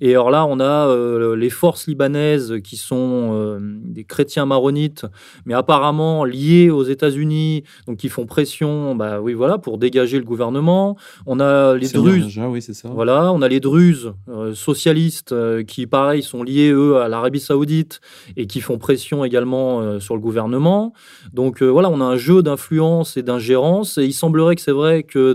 Et 0.00 0.10
alors 0.10 0.32
là, 0.32 0.44
on 0.44 0.58
a 0.58 0.88
euh, 0.88 1.36
les 1.36 1.50
forces 1.50 1.86
libanaises 1.86 2.56
qui 2.64 2.76
sont 2.76 3.30
euh, 3.32 3.58
des 3.60 4.02
chrétiens 4.02 4.44
maronites, 4.44 5.06
mais 5.44 5.54
apparemment 5.54 6.24
liés 6.24 6.68
aux 6.68 6.82
États-Unis, 6.82 7.62
donc 7.86 7.98
qui 7.98 8.08
font 8.08 8.26
pression, 8.26 8.96
bah 8.96 9.20
oui, 9.20 9.34
voilà, 9.34 9.58
pour 9.58 9.78
dégager 9.78 10.18
le 10.18 10.24
gouvernement. 10.24 10.96
On 11.26 11.38
a 11.38 11.76
les 11.76 11.88
Druzes. 11.88 12.38
oui, 12.38 12.60
ça. 12.60 12.88
Voilà, 12.88 13.32
on 13.32 13.40
a 13.40 13.48
les 13.48 13.60
Druzes 13.60 14.12
socialistes 14.54 15.34
qui, 15.64 15.86
pareil, 15.86 16.22
sont 16.22 16.42
liés, 16.42 16.70
eux, 16.70 16.96
à 16.96 17.08
l'Arabie 17.08 17.40
Saoudite 17.40 18.00
et 18.36 18.46
qui 18.48 18.60
font 18.60 18.78
pression 18.78 19.24
également 19.24 19.75
euh, 19.80 20.00
sur 20.00 20.14
le 20.14 20.20
gouvernement. 20.20 20.92
Donc 21.32 21.62
euh, 21.62 21.66
voilà, 21.66 21.90
on 21.90 22.00
a 22.00 22.04
un 22.04 22.16
jeu 22.16 22.42
d'influence 22.42 23.16
et 23.16 23.22
d'ingérence. 23.22 23.98
Et 23.98 24.04
il 24.04 24.12
semblerait 24.12 24.56
que 24.56 24.62
c'est 24.62 24.72
vrai 24.72 25.02
que, 25.02 25.34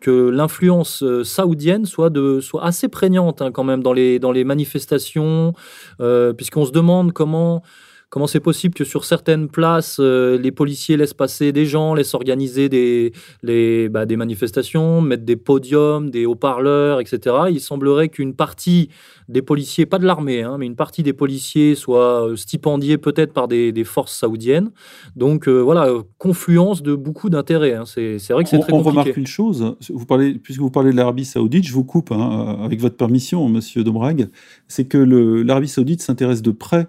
que 0.00 0.28
l'influence 0.28 1.02
euh, 1.02 1.24
saoudienne 1.24 1.86
soit, 1.86 2.10
de, 2.10 2.40
soit 2.40 2.64
assez 2.64 2.88
prégnante 2.88 3.42
hein, 3.42 3.50
quand 3.52 3.64
même 3.64 3.82
dans 3.82 3.92
les, 3.92 4.18
dans 4.18 4.32
les 4.32 4.44
manifestations, 4.44 5.54
puisqu'on 6.36 6.64
se 6.64 6.72
demande 6.72 7.12
comment 7.12 7.62
Comment 8.14 8.28
c'est 8.28 8.38
possible 8.38 8.74
que 8.74 8.84
sur 8.84 9.04
certaines 9.04 9.48
places, 9.48 9.96
euh, 9.98 10.38
les 10.38 10.52
policiers 10.52 10.96
laissent 10.96 11.14
passer 11.14 11.50
des 11.50 11.66
gens, 11.66 11.94
laissent 11.94 12.14
organiser 12.14 12.68
des, 12.68 13.12
les, 13.42 13.88
bah, 13.88 14.06
des 14.06 14.14
manifestations, 14.14 15.00
mettent 15.00 15.24
des 15.24 15.34
podiums, 15.34 16.10
des 16.10 16.24
haut-parleurs, 16.24 17.00
etc. 17.00 17.34
Il 17.50 17.58
semblerait 17.58 18.10
qu'une 18.10 18.32
partie 18.32 18.88
des 19.28 19.42
policiers, 19.42 19.84
pas 19.84 19.98
de 19.98 20.06
l'armée, 20.06 20.44
hein, 20.44 20.58
mais 20.60 20.66
une 20.66 20.76
partie 20.76 21.02
des 21.02 21.12
policiers 21.12 21.74
soit 21.74 22.28
euh, 22.28 22.36
stipendiée 22.36 22.98
peut-être 22.98 23.32
par 23.32 23.48
des, 23.48 23.72
des, 23.72 23.82
forces 23.82 24.16
saoudiennes. 24.16 24.70
Donc 25.16 25.48
euh, 25.48 25.58
voilà, 25.58 25.88
confluence 26.18 26.84
de 26.84 26.94
beaucoup 26.94 27.30
d'intérêts. 27.30 27.74
Hein. 27.74 27.82
C'est, 27.84 28.18
vrai 28.30 28.44
que 28.44 28.50
c'est 28.50 28.60
très 28.60 28.70
compliqué. 28.70 28.96
On 28.96 29.00
remarque 29.00 29.16
une 29.16 29.26
chose, 29.26 29.74
vous 29.92 30.06
parlez, 30.06 30.34
puisque 30.34 30.60
vous 30.60 30.70
parlez 30.70 30.92
de 30.92 30.96
l'Arabie 30.96 31.24
saoudite, 31.24 31.66
je 31.66 31.72
vous 31.72 31.82
coupe 31.82 32.12
hein, 32.12 32.60
avec 32.62 32.80
votre 32.80 32.96
permission, 32.96 33.48
monsieur 33.48 33.82
Domrag, 33.82 34.28
c'est 34.68 34.84
que 34.84 34.98
l'Arabie 34.98 35.66
saoudite 35.66 36.00
s'intéresse 36.00 36.42
de 36.42 36.52
près 36.52 36.86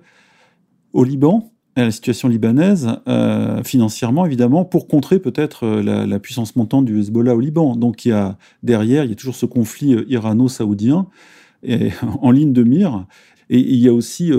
au 0.95 1.03
Liban, 1.03 1.51
à 1.75 1.83
la 1.83 1.91
situation 1.91 2.29
libanaise, 2.29 2.89
euh, 3.09 3.61
financièrement 3.63 4.25
évidemment, 4.25 4.63
pour 4.63 4.87
contrer 4.87 5.19
peut-être 5.19 5.65
euh, 5.65 6.05
la, 6.05 6.19
puissance 6.19 6.55
montante 6.55 6.85
du 6.85 6.97
Hezbollah 6.97 7.35
au 7.35 7.41
Liban. 7.41 7.75
Donc 7.75 8.05
il 8.05 8.09
y 8.09 8.11
a 8.13 8.37
derrière, 8.63 9.03
il 9.03 9.09
y 9.09 9.11
a 9.11 9.15
toujours 9.15 9.35
ce 9.35 9.45
conflit 9.45 9.93
euh, 9.93 10.05
irano-saoudien 10.07 11.07
en 12.21 12.31
ligne 12.31 12.53
de 12.53 12.63
mire. 12.63 13.05
Et 13.49 13.59
il 13.59 13.77
y 13.77 13.89
a 13.89 13.93
aussi, 13.93 14.31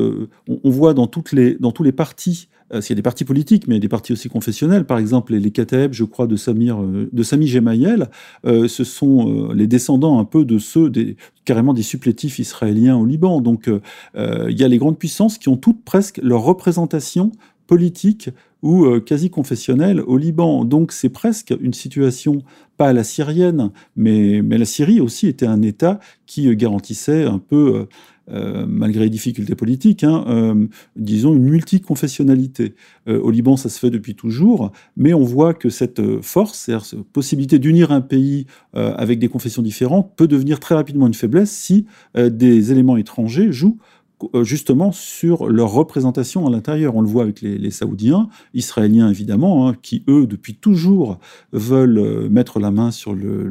on, 0.49 0.71
voit 0.71 0.95
dans, 0.95 1.09
les, 1.33 1.55
dans 1.57 1.73
tous 1.73 1.83
les 1.83 1.93
partis 1.93 2.49
s'il 2.81 2.91
y 2.91 2.93
a 2.93 2.97
des 2.97 3.03
partis 3.03 3.25
politiques, 3.25 3.69
mais 3.69 3.75
il 3.75 3.79
y 3.79 3.81
a 3.81 3.83
des 3.83 3.89
partis 3.89 4.13
aussi 4.13 4.29
confessionnels. 4.29 4.85
Par 4.85 4.99
exemple, 4.99 5.33
les, 5.33 5.41
les 5.41 5.53
je 5.93 6.05
crois, 6.05 6.27
de 6.27 6.37
Samir, 6.37 6.81
euh, 6.81 7.09
de 7.13 7.23
Sami 7.23 7.47
Gemayel, 7.47 8.09
euh, 8.45 8.69
ce 8.69 8.85
sont 8.85 9.53
les 9.53 9.67
descendants 9.67 10.19
un 10.19 10.25
peu 10.25 10.45
de 10.45 10.59
ceux 10.59 10.91
des, 10.91 11.17
carrément 11.45 11.73
des 11.73 11.83
supplétifs 11.83 12.39
israéliens 12.39 12.97
au 12.97 13.07
Liban. 13.07 13.41
Donc, 13.41 13.71
il 14.17 14.59
y 14.59 14.65
a 14.65 14.69
les 14.69 14.79
grandes 14.79 14.99
puissances 14.99 15.39
qui 15.39 15.49
ont 15.49 15.57
toutes 15.57 15.85
presque 15.85 16.19
leur 16.23 16.43
représentation 16.43 17.33
politique 17.67 18.31
ou 18.63 19.01
quasi 19.01 19.31
confessionnelle 19.31 20.01
au 20.01 20.17
Liban. 20.17 20.65
Donc 20.65 20.93
c'est 20.93 21.09
presque 21.09 21.55
une 21.61 21.73
situation, 21.73 22.43
pas 22.77 22.89
à 22.89 22.93
la 22.93 23.05
syrienne, 23.05 23.71
mais, 23.97 24.43
mais 24.43 24.59
la 24.59 24.65
Syrie 24.65 25.01
aussi 25.01 25.27
était 25.29 25.47
un 25.47 25.63
État 25.63 26.01
qui 26.27 26.55
garantissait 26.57 27.25
un 27.25 27.39
peu 27.39 27.87
euh, 28.29 28.67
malgré 28.69 29.05
les 29.05 29.11
difficultés 29.11 29.55
politiques, 29.55 30.03
hein, 30.03 30.25
euh, 30.29 30.67
disons 30.97 31.35
une 31.35 31.45
multiconfessionnalité. 31.45 32.75
Euh, 33.09 33.21
au 33.21 33.31
Liban, 33.31 33.57
ça 33.57 33.69
se 33.69 33.79
fait 33.79 33.91
depuis 33.91 34.15
toujours, 34.15 34.73
mais 34.97 35.15
on 35.15 35.23
voit 35.23 35.55
que 35.55 35.69
cette 35.69 36.21
force, 36.23 36.59
c'est-à-dire 36.59 36.85
cette 36.85 37.03
possibilité 37.05 37.59
d'unir 37.59 37.93
un 37.93 38.01
pays 38.01 38.47
avec 38.73 39.19
des 39.19 39.29
confessions 39.29 39.63
différentes, 39.63 40.13
peut 40.17 40.27
devenir 40.27 40.61
très 40.61 40.75
rapidement 40.75 41.07
une 41.07 41.15
faiblesse 41.15 41.51
si 41.51 41.87
des 42.15 42.73
éléments 42.73 42.97
étrangers 42.97 43.53
jouent 43.53 43.79
euh, 43.79 43.96
justement 44.43 44.93
sur 44.93 45.49
leur 45.49 45.71
représentation 45.71 46.47
à 46.47 46.51
l'intérieur. 46.51 46.97
On 46.97 47.01
le 47.01 47.09
voit 47.09 47.25
avec 47.25 47.41
les, 47.43 47.71
Saoudiens, 47.71 48.29
Israéliens 48.55 49.11
évidemment, 49.11 49.69
hein, 49.69 49.75
qui 49.81 50.05
eux, 50.09 50.27
depuis 50.27 50.55
toujours, 50.55 51.19
veulent 51.53 51.99
euh, 51.99 52.29
mettre 52.29 52.59
la 52.59 52.71
main 52.71 52.91
sur 52.91 53.15
le, 53.15 53.47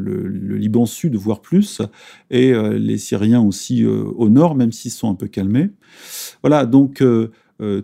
Liban 0.56 0.86
Sud, 0.86 1.16
voire 1.16 1.42
plus, 1.42 1.82
et 2.32 2.54
euh, 2.54 2.78
les 2.78 2.98
Syriens 2.98 3.42
aussi 3.42 3.86
au 3.86 4.30
nord, 4.30 4.56
même 4.56 4.72
s'ils 4.72 4.92
sont 4.92 5.10
un 5.10 5.16
peu 5.16 5.28
calmés. 5.28 5.70
Voilà, 6.42 6.66
donc 6.66 7.04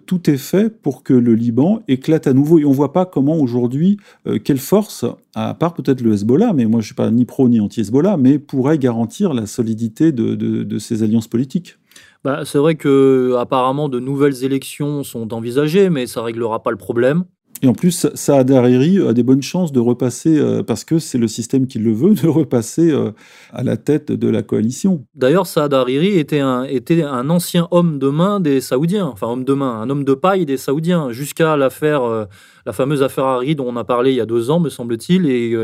tout 0.06 0.30
est 0.30 0.38
fait 0.38 0.70
pour 0.70 1.04
que 1.04 1.13
le 1.13 1.34
Liban 1.34 1.82
éclate 1.88 2.28
à 2.28 2.34
nouveau. 2.34 2.60
Et 2.60 2.65
on 2.65 2.70
ne 2.70 2.76
voit 2.76 2.94
pas 2.94 3.06
comment 3.06 3.38
aujourd'hui, 3.38 3.98
quelle 4.44 4.58
force, 4.58 5.06
à 5.36 5.54
part 5.54 5.74
peut-être 5.74 6.02
le 6.02 6.13
Hezbollah, 6.13 6.54
mais 6.54 6.65
moi 6.65 6.80
je 6.80 6.86
ne 6.86 6.88
suis 6.88 6.96
pas 6.96 7.12
ni 7.12 7.26
pro 7.26 7.48
ni 7.48 7.60
anti-Hezbollah, 7.60 8.17
mais 8.17 8.39
pourrait 8.39 8.78
garantir 8.78 9.34
la 9.34 9.46
solidité 9.46 10.12
de 10.12 10.80
ces 10.80 11.04
alliances 11.04 11.28
politiques. 11.28 11.78
Bah, 12.24 12.42
C'est 12.46 12.58
vrai 12.58 12.76
que 12.76 13.36
apparemment 13.38 13.90
de 13.90 14.00
nouvelles 14.00 14.44
élections 14.44 15.04
sont 15.04 15.34
envisagées, 15.34 15.90
mais 15.90 16.08
ça 16.08 16.22
réglera 16.22 16.64
pas 16.64 16.72
le 16.72 16.78
problème. 16.78 17.26
Et 17.64 17.68
en 17.68 17.74
plus, 17.74 18.08
Saad 18.16 18.50
Hariri 18.50 19.00
a 19.08 19.14
des 19.14 19.22
bonnes 19.22 19.44
chances 19.44 19.72
de 19.72 19.80
repasser, 19.80 20.40
euh, 20.40 20.64
parce 20.64 20.84
que 20.84 20.98
c'est 20.98 21.20
le 21.20 21.28
système 21.28 21.68
qui 21.68 21.78
le 21.78 21.94
veut, 21.94 22.14
de 22.24 22.28
repasser 22.28 22.92
euh, 22.92 23.12
à 23.54 23.64
la 23.64 23.78
tête 23.78 24.12
de 24.12 24.30
la 24.30 24.42
coalition. 24.42 25.06
D'ailleurs, 25.14 25.46
Saad 25.46 25.74
Hariri 25.74 26.18
était 26.18 26.40
un, 26.40 26.64
était 26.64 27.04
un 27.04 27.30
ancien 27.30 27.68
homme 27.70 28.00
de 28.00 28.10
main 28.10 28.40
des 28.40 28.62
Saoudiens, 28.62 29.06
enfin 29.06 29.28
homme 29.28 29.44
de 29.44 29.54
main, 29.54 29.80
un 29.80 29.90
homme 29.92 30.04
de 30.04 30.16
paille 30.16 30.48
des 30.48 30.58
Saoudiens, 30.58 31.12
jusqu'à 31.12 31.56
l'affaire, 31.56 32.04
euh, 32.04 32.26
la 32.66 32.74
fameuse 32.74 33.04
affaire 33.04 33.26
Hariri 33.26 33.56
dont 33.56 33.68
on 33.68 33.76
a 33.76 33.84
parlé 33.84 34.12
il 34.12 34.18
y 34.18 34.22
a 34.22 34.26
deux 34.26 34.50
ans, 34.50 34.60
me 34.60 34.70
semble-t-il, 34.70 35.28
et, 35.28 35.56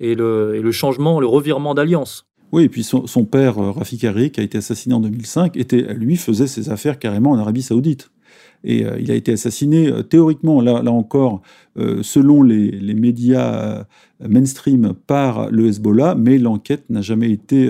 et, 0.00 0.14
le, 0.14 0.54
et 0.54 0.62
le 0.62 0.72
changement, 0.72 1.20
le 1.20 1.26
revirement 1.26 1.74
d'alliance. 1.74 2.26
Oui, 2.52 2.64
et 2.64 2.68
puis 2.68 2.84
son, 2.84 3.24
père, 3.24 3.56
Rafik 3.56 4.04
Hariri, 4.04 4.30
qui 4.30 4.40
a 4.40 4.42
été 4.42 4.58
assassiné 4.58 4.94
en 4.94 5.00
2005, 5.00 5.56
était, 5.56 5.94
lui 5.94 6.16
faisait 6.16 6.46
ses 6.46 6.68
affaires 6.68 6.98
carrément 6.98 7.30
en 7.30 7.38
Arabie 7.38 7.62
Saoudite. 7.62 8.10
Et 8.64 8.84
euh, 8.84 8.98
il 9.00 9.10
a 9.10 9.14
été 9.14 9.32
assassiné 9.32 9.88
euh, 9.88 10.02
théoriquement, 10.02 10.60
là, 10.60 10.82
encore, 10.90 11.42
euh, 11.78 12.02
selon 12.02 12.42
les, 12.42 12.70
les, 12.70 12.94
médias 12.94 13.84
mainstream 14.20 14.92
par 15.06 15.50
le 15.50 15.66
Hezbollah, 15.66 16.14
mais 16.14 16.38
l'enquête 16.38 16.84
n'a 16.90 17.00
jamais 17.02 17.32
été 17.32 17.68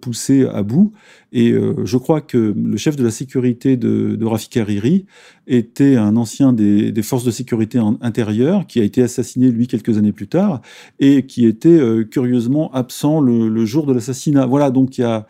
poussée 0.00 0.46
à 0.46 0.62
bout. 0.62 0.92
Et 1.32 1.52
je 1.52 1.96
crois 1.96 2.20
que 2.20 2.54
le 2.56 2.76
chef 2.76 2.94
de 2.94 3.02
la 3.02 3.10
sécurité 3.10 3.76
de, 3.76 4.14
de 4.14 4.24
Rafik 4.24 4.56
Hariri 4.58 5.06
était 5.48 5.96
un 5.96 6.16
ancien 6.16 6.52
des, 6.52 6.92
des 6.92 7.02
forces 7.02 7.24
de 7.24 7.32
sécurité 7.32 7.80
intérieures 8.00 8.68
qui 8.68 8.78
a 8.78 8.84
été 8.84 9.02
assassiné, 9.02 9.50
lui, 9.50 9.66
quelques 9.66 9.98
années 9.98 10.12
plus 10.12 10.28
tard, 10.28 10.60
et 11.00 11.26
qui 11.26 11.46
était 11.46 11.80
curieusement 12.08 12.72
absent 12.72 13.20
le, 13.20 13.48
le 13.48 13.64
jour 13.64 13.84
de 13.84 13.92
l'assassinat. 13.92 14.46
Voilà, 14.46 14.70
donc 14.70 14.98
il 14.98 15.00
y 15.00 15.04
a 15.04 15.26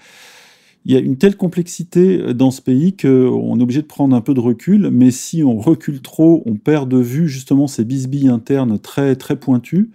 il 0.85 0.93
y 0.93 0.97
a 0.97 1.01
une 1.01 1.17
telle 1.17 1.37
complexité 1.37 2.21
euh, 2.21 2.35
dans 2.35 2.51
ce 2.51 2.61
pays 2.61 2.97
qu'on 2.97 3.59
est 3.59 3.63
obligé 3.63 3.83
de 3.83 3.87
prendre 3.87 4.15
un 4.17 4.21
peu 4.21 4.35
de 4.35 4.41
recul, 4.41 4.91
mais 4.91 5.11
si 5.11 5.45
on 5.45 5.59
recule 5.59 6.03
trop, 6.03 6.43
on 6.47 6.57
perd 6.57 6.89
de 6.89 6.99
vue 6.99 7.29
justement 7.29 7.67
ces 7.67 7.85
bisbilles 7.85 8.29
internes 8.29 8.79
très 8.79 9.17
très 9.17 9.37
pointues. 9.37 9.91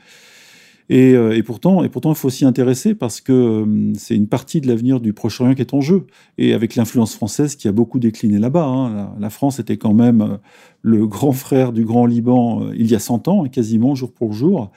Et, 0.90 1.16
euh, 1.16 1.42
pourtant, 1.46 1.84
il 1.84 2.16
faut 2.16 2.30
s'y 2.30 2.46
intéresser 2.46 2.96
parce 2.96 3.20
que 3.20 3.34
euh, 3.34 3.94
c'est 3.96 4.16
une 4.16 4.28
partie 4.28 4.62
de 4.62 4.70
l'avenir 4.70 5.02
du 5.02 5.12
Proche-Orient 5.12 5.54
qui 5.54 5.60
est 5.62 5.74
en 5.74 5.82
jeu. 5.82 6.08
Et 6.38 6.54
avec 6.54 6.76
l'influence 6.76 7.14
française 7.14 7.58
qui 7.58 7.68
a 7.68 7.74
beaucoup 7.74 8.00
décliné 8.00 8.40
là-bas. 8.40 8.64
Hein, 8.64 8.94
la, 8.96 9.16
la, 9.20 9.30
France 9.30 9.60
était 9.60 9.76
quand 9.76 9.94
même 9.94 10.40
le 10.84 11.06
grand 11.06 11.34
frère 11.34 11.74
du 11.74 11.84
Grand 11.84 12.06
Liban 12.06 12.72
il 12.74 12.90
y 12.90 12.96
a 12.96 13.00
100 13.00 13.28
ans, 13.28 13.44
quasiment 13.50 13.96
jour 13.96 14.14
pour 14.14 14.32
jour. 14.32 14.72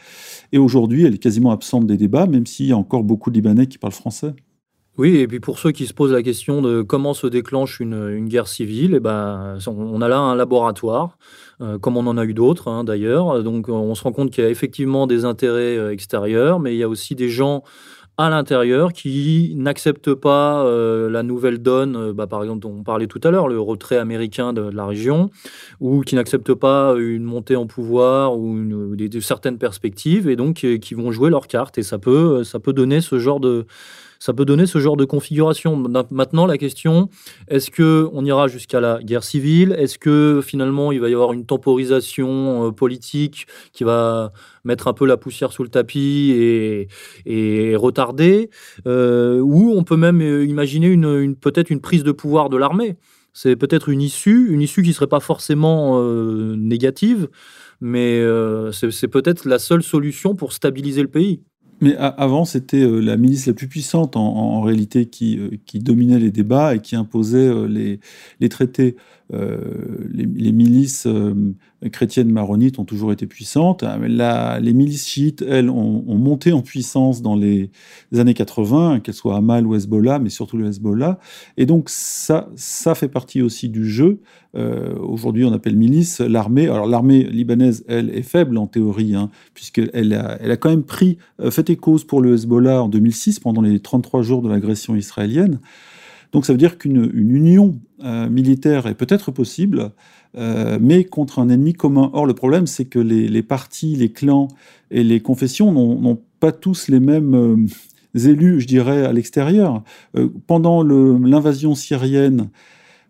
Et 0.51 0.59
aujourd'hui, 0.59 1.05
elle 1.05 1.15
est 1.15 1.19
quasiment 1.19 1.53
absente 1.53 1.87
des 1.87 1.97
débats, 1.97 2.27
même 2.27 2.47
s'il 2.47 2.67
y 2.67 2.73
a 2.73 2.77
encore 2.77 3.05
beaucoup 3.05 3.31
de 3.31 3.37
Libanais 3.37 3.69
qui 3.69 3.79
parlent 3.79 3.93
français. 3.93 4.35
Oui, 4.99 5.17
et 5.17 5.27
puis 5.27 5.41
pour 5.41 5.59
ceux 5.59 5.71
qui 5.71 5.87
se 5.87 5.95
posent 5.95 6.13
la 6.13 6.23
question 6.23 6.61
de 6.61 6.83
comment 6.83 7.15
se 7.15 7.27
déclenche 7.27 7.81
une, 7.81 8.29
guerre 8.29 8.49
civile, 8.49 8.95
eh 8.97 9.01
ben, 9.01 9.57
on 9.67 10.03
a 10.03 10.09
là 10.09 10.19
un 10.19 10.35
laboratoire, 10.35 11.17
euh, 11.61 11.79
comme 11.79 11.97
on 11.97 12.07
en 12.07 12.19
a 12.19 12.25
eu 12.25 12.35
d'autres 12.35 12.69
hein, 12.69 12.85
d'ailleurs. 12.85 13.43
Donc 13.43 13.69
on 13.69 13.95
se 13.95 14.03
rend 14.03 14.13
compte 14.13 14.31
qu'il 14.31 14.45
y 14.45 14.47
a 14.47 14.51
effectivement 14.51 15.07
des 15.07 15.25
intérêts 15.25 15.79
euh, 15.79 15.93
extérieurs, 15.93 16.61
mais 16.61 16.75
il 16.75 16.79
y 16.79 16.83
a 16.83 16.89
aussi 16.89 17.15
des 17.15 17.29
gens 17.29 17.63
à 18.21 18.29
l'intérieur 18.29 18.93
qui 18.93 19.55
n'acceptent 19.57 20.13
pas 20.13 20.63
euh, 20.67 21.09
la 21.09 21.23
nouvelle 21.23 21.59
donne, 21.59 21.97
euh, 21.97 22.13
bah, 22.13 22.27
par 22.27 22.43
exemple, 22.43 22.61
dont 22.61 22.77
on 22.79 22.83
parlait 22.83 23.07
tout 23.07 23.21
à 23.25 23.31
l'heure, 23.31 23.49
le 23.49 23.59
retrait 23.59 23.97
américain 23.97 24.53
de, 24.53 24.61
la 24.61 24.85
région, 24.85 25.31
ou 25.81 26.03
qui 26.03 26.17
n'acceptent 26.17 26.53
pas 26.53 26.95
une 26.99 27.25
montée 27.25 27.57
en 27.57 27.67
pouvoir 27.67 28.37
ou 28.37 28.95
des, 28.95 29.21
certaines 29.23 29.57
perspectives, 29.57 30.29
et 30.29 30.37
donc 30.37 30.65
euh, 30.65 30.77
qui 30.77 30.93
vont 30.93 31.13
jouer 31.13 31.31
leurs 31.31 31.47
cartes. 31.47 31.79
Et 31.79 31.83
ça 31.83 31.99
peut, 31.99 32.45
ça 32.45 32.59
peut 32.59 32.75
donner 32.75 33.01
ce 33.01 33.19
genre 33.19 33.41
de 33.41 33.65
ça 34.21 34.35
peut 34.35 34.45
donner 34.45 34.67
ce 34.67 34.79
genre 34.79 34.99
de 34.99 35.07
configuration. 35.07 35.77
Maintenant, 36.11 36.47
la 36.47 36.59
question, 36.59 37.09
est-ce 37.49 37.71
qu'on 37.71 38.25
ira 38.25 38.49
jusqu'à 38.49 38.79
la 38.79 39.03
guerre 39.03 39.25
civile? 39.25 39.75
Est-ce 39.79 39.99
que 39.99 40.43
finalement, 40.45 40.93
il 40.93 41.01
va 41.01 41.09
y 41.09 41.15
avoir 41.15 41.33
une 41.33 41.47
temporisation 41.47 42.67
euh, 42.67 42.71
politique 42.71 43.47
qui 43.73 43.83
va 43.83 44.33
mettre 44.65 44.89
un 44.89 44.93
peu 44.93 45.07
la 45.07 45.17
poussière 45.17 45.53
sous 45.53 45.63
le 45.63 45.71
tapis 45.71 46.33
et, 46.37 46.89
et 47.25 47.75
retarder? 47.77 48.51
Euh, 48.87 49.41
Ou 49.41 49.73
on 49.75 49.85
peut 49.85 49.97
même 49.97 50.21
euh, 50.21 50.45
imaginer 50.45 50.89
une, 50.89 51.35
peut-être 51.35 51.71
une 51.71 51.81
prise 51.81 52.05
de 52.05 52.13
pouvoir 52.13 52.51
de 52.51 52.59
l'armée 52.59 52.97
c'est 53.33 53.55
peut-être 53.55 53.91
une 53.91 54.03
issue, 54.03 54.53
une 54.53 54.61
issue 54.61 54.83
qui 54.83 54.89
ne 54.89 54.93
serait 54.93 55.07
pas 55.07 55.21
forcément 55.21 56.03
négative, 56.57 57.29
mais 57.81 58.21
c'est 58.73 59.07
peut-être 59.07 59.45
la 59.45 59.61
seule 59.61 59.85
solution 59.85 60.35
pour 60.35 60.53
stabiliser 60.53 61.01
le 61.01 61.09
pays. 61.09 61.41
Mais 61.81 61.97
avant, 61.97 62.45
c'était 62.45 62.83
euh, 62.83 63.01
la 63.01 63.17
milice 63.17 63.47
la 63.47 63.55
plus 63.55 63.67
puissante 63.67 64.17
en, 64.17 64.61
réalité 64.61 65.07
qui, 65.07 65.39
euh, 65.39 65.51
qui, 65.65 65.79
dominait 65.79 66.19
les 66.19 66.31
débats 66.31 66.75
et 66.75 66.81
qui 66.81 66.95
imposait 66.95 67.39
euh, 67.39 67.99
les 68.41 68.49
traités. 68.49 68.97
Les, 69.33 70.27
les, 70.27 70.53
milices 70.53 71.07
chrétiennes 71.93 72.31
maronites 72.31 72.79
ont 72.79 72.85
toujours 72.85 73.13
été 73.13 73.27
puissantes. 73.27 73.83
La, 73.83 74.59
les 74.61 74.73
milices 74.73 75.07
chiites, 75.07 75.43
elles, 75.43 75.71
ont, 75.71 76.05
ont, 76.07 76.19
monté 76.19 76.53
en 76.53 76.63
puissance 76.63 77.23
dans 77.23 77.37
les 77.37 77.71
années 78.17 78.35
80, 78.35 79.01
qu'elles 79.01 79.15
soient 79.15 79.37
Hamal 79.37 79.67
ou 79.67 79.75
Hezbollah, 79.75 80.19
mais 80.19 80.31
surtout 80.31 80.57
le 80.57 80.67
Hezbollah. 80.67 81.19
Et 81.57 81.67
donc 81.67 81.89
ça, 81.89 82.49
ça 82.57 82.95
fait 82.95 83.09
partie 83.09 83.41
aussi 83.43 83.69
du 83.69 83.89
jeu. 83.89 84.21
Euh, 84.57 84.95
Aujourd'hui, 84.99 85.45
on 85.45 85.53
appelle 85.53 85.77
milice 85.77 86.21
l'armée. 86.21 86.69
Alors 86.69 86.87
l'armée 86.87 87.25
libanaise, 87.25 87.85
elle, 87.89 88.11
est 88.11 88.23
faible 88.23 88.59
en 88.59 88.67
théorie, 88.67 89.15
hein, 89.15 89.31
puisqu'elle 89.55 90.13
a, 90.15 90.57
quand 90.57 90.71
même 90.71 90.83
pris 90.83 91.19
euh, 91.41 91.51
fait 91.51 91.71
et 91.71 91.77
cause 91.77 92.05
pour 92.05 92.21
le 92.21 92.35
Hezbollah 92.35 92.83
en 92.83 92.89
2006, 92.89 93.41
pendant 93.41 93.63
les 93.63 93.81
33 93.81 94.23
jours 94.23 94.43
de 94.43 94.49
l'agression 94.49 94.97
israélienne. 94.97 95.61
Donc 96.33 96.47
ça 96.47 96.53
veut 96.53 96.59
dire 96.59 96.79
qu'une 96.79 97.11
union 97.15 97.79
euh, 98.05 98.29
militaire 98.29 98.87
est 98.87 98.95
peut-être 98.95 99.31
possible, 99.31 99.91
euh, 100.37 100.79
mais 100.81 101.05
contre 101.05 101.39
un 101.39 101.49
ennemi 101.49 101.73
commun. 101.73 102.11
Or, 102.13 102.27
le 102.27 102.35
problème, 102.35 102.67
c'est 102.67 102.85
que 102.85 102.99
les, 102.99 103.29
les, 103.29 103.43
partis, 103.43 103.97
les 103.97 104.11
clans 104.13 104.49
et 104.91 105.03
les 105.03 105.21
confessions 105.21 105.73
n'ont 105.73 106.21
pas 106.39 106.53
tous 106.53 106.89
les 106.89 107.01
mêmes 107.01 107.35
euh, 107.35 108.29
élus, 108.29 108.61
je 108.61 108.67
dirais, 108.67 109.05
à 109.05 109.13
l'extérieur. 109.13 109.83
Pendant 110.47 110.83
l'invasion 110.83 111.75
syrienne, 111.75 112.49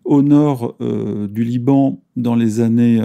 au 0.03 0.21
nord 0.21 0.75
euh, 0.81 1.27
du 1.27 1.43
Liban 1.43 2.01
dans 2.15 2.35
les 2.35 2.59
années 2.59 2.99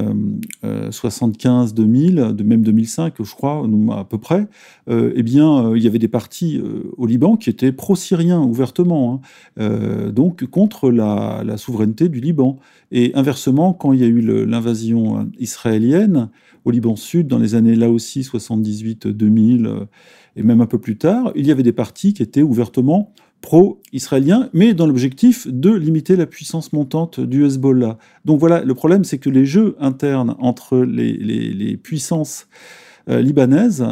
euh, 0.64 0.90
75-2000, 0.90 2.18
euh, 2.18 2.44
même 2.44 2.62
2005, 2.62 3.14
je 3.22 3.34
crois, 3.34 3.64
à 3.92 4.04
peu 4.04 4.18
près, 4.18 4.48
eh 4.90 5.20
il 5.20 5.82
y 5.82 5.86
avait 5.86 5.98
des 5.98 6.08
partis 6.08 6.60
au 6.96 7.06
Liban 7.06 7.36
qui 7.36 7.50
étaient 7.50 7.72
pro-syriens 7.72 8.40
ouvertement, 8.40 9.20
hein, 9.58 10.10
donc 10.10 10.46
contre 10.46 10.90
la, 10.90 11.42
la, 11.44 11.56
souveraineté 11.56 12.08
du 12.08 12.20
Liban. 12.20 12.58
Et 12.90 13.12
inversement, 13.14 13.72
quand 13.72 13.92
il 13.92 14.00
y 14.00 14.04
a 14.04 14.06
eu 14.06 14.20
l'invasion 14.46 15.28
israélienne 15.38 16.30
au 16.64 16.70
Liban 16.70 16.96
Sud, 16.96 17.26
dans 17.26 17.38
les 17.38 17.54
années 17.54 17.74
là 17.74 17.90
aussi 17.90 18.20
78-2000 18.20 19.86
et 20.36 20.42
même 20.42 20.60
un 20.60 20.66
peu 20.66 20.78
plus 20.78 20.96
tard, 20.96 21.32
il 21.34 21.46
y 21.46 21.50
avait 21.50 21.62
des 21.62 21.72
partis 21.72 22.14
qui 22.14 22.22
étaient 22.22 22.42
ouvertement 22.42 23.12
pro-israélien, 23.40 24.50
mais 24.52 24.74
dans 24.74 24.86
l'objectif 24.86 25.46
de 25.48 25.70
limiter 25.70 26.16
la 26.16 26.26
puissance 26.26 26.72
montante 26.72 27.20
du 27.20 27.44
Hezbollah. 27.44 27.98
Donc 28.24 28.40
voilà, 28.40 28.62
le 28.62 28.74
problème, 28.74 29.04
c'est 29.04 29.18
que 29.18 29.30
les 29.30 29.46
jeux 29.46 29.76
internes 29.78 30.34
entre 30.40 30.78
les, 30.78 31.76
puissances 31.76 32.48
euh, 33.08 33.20
libanaises 33.20 33.86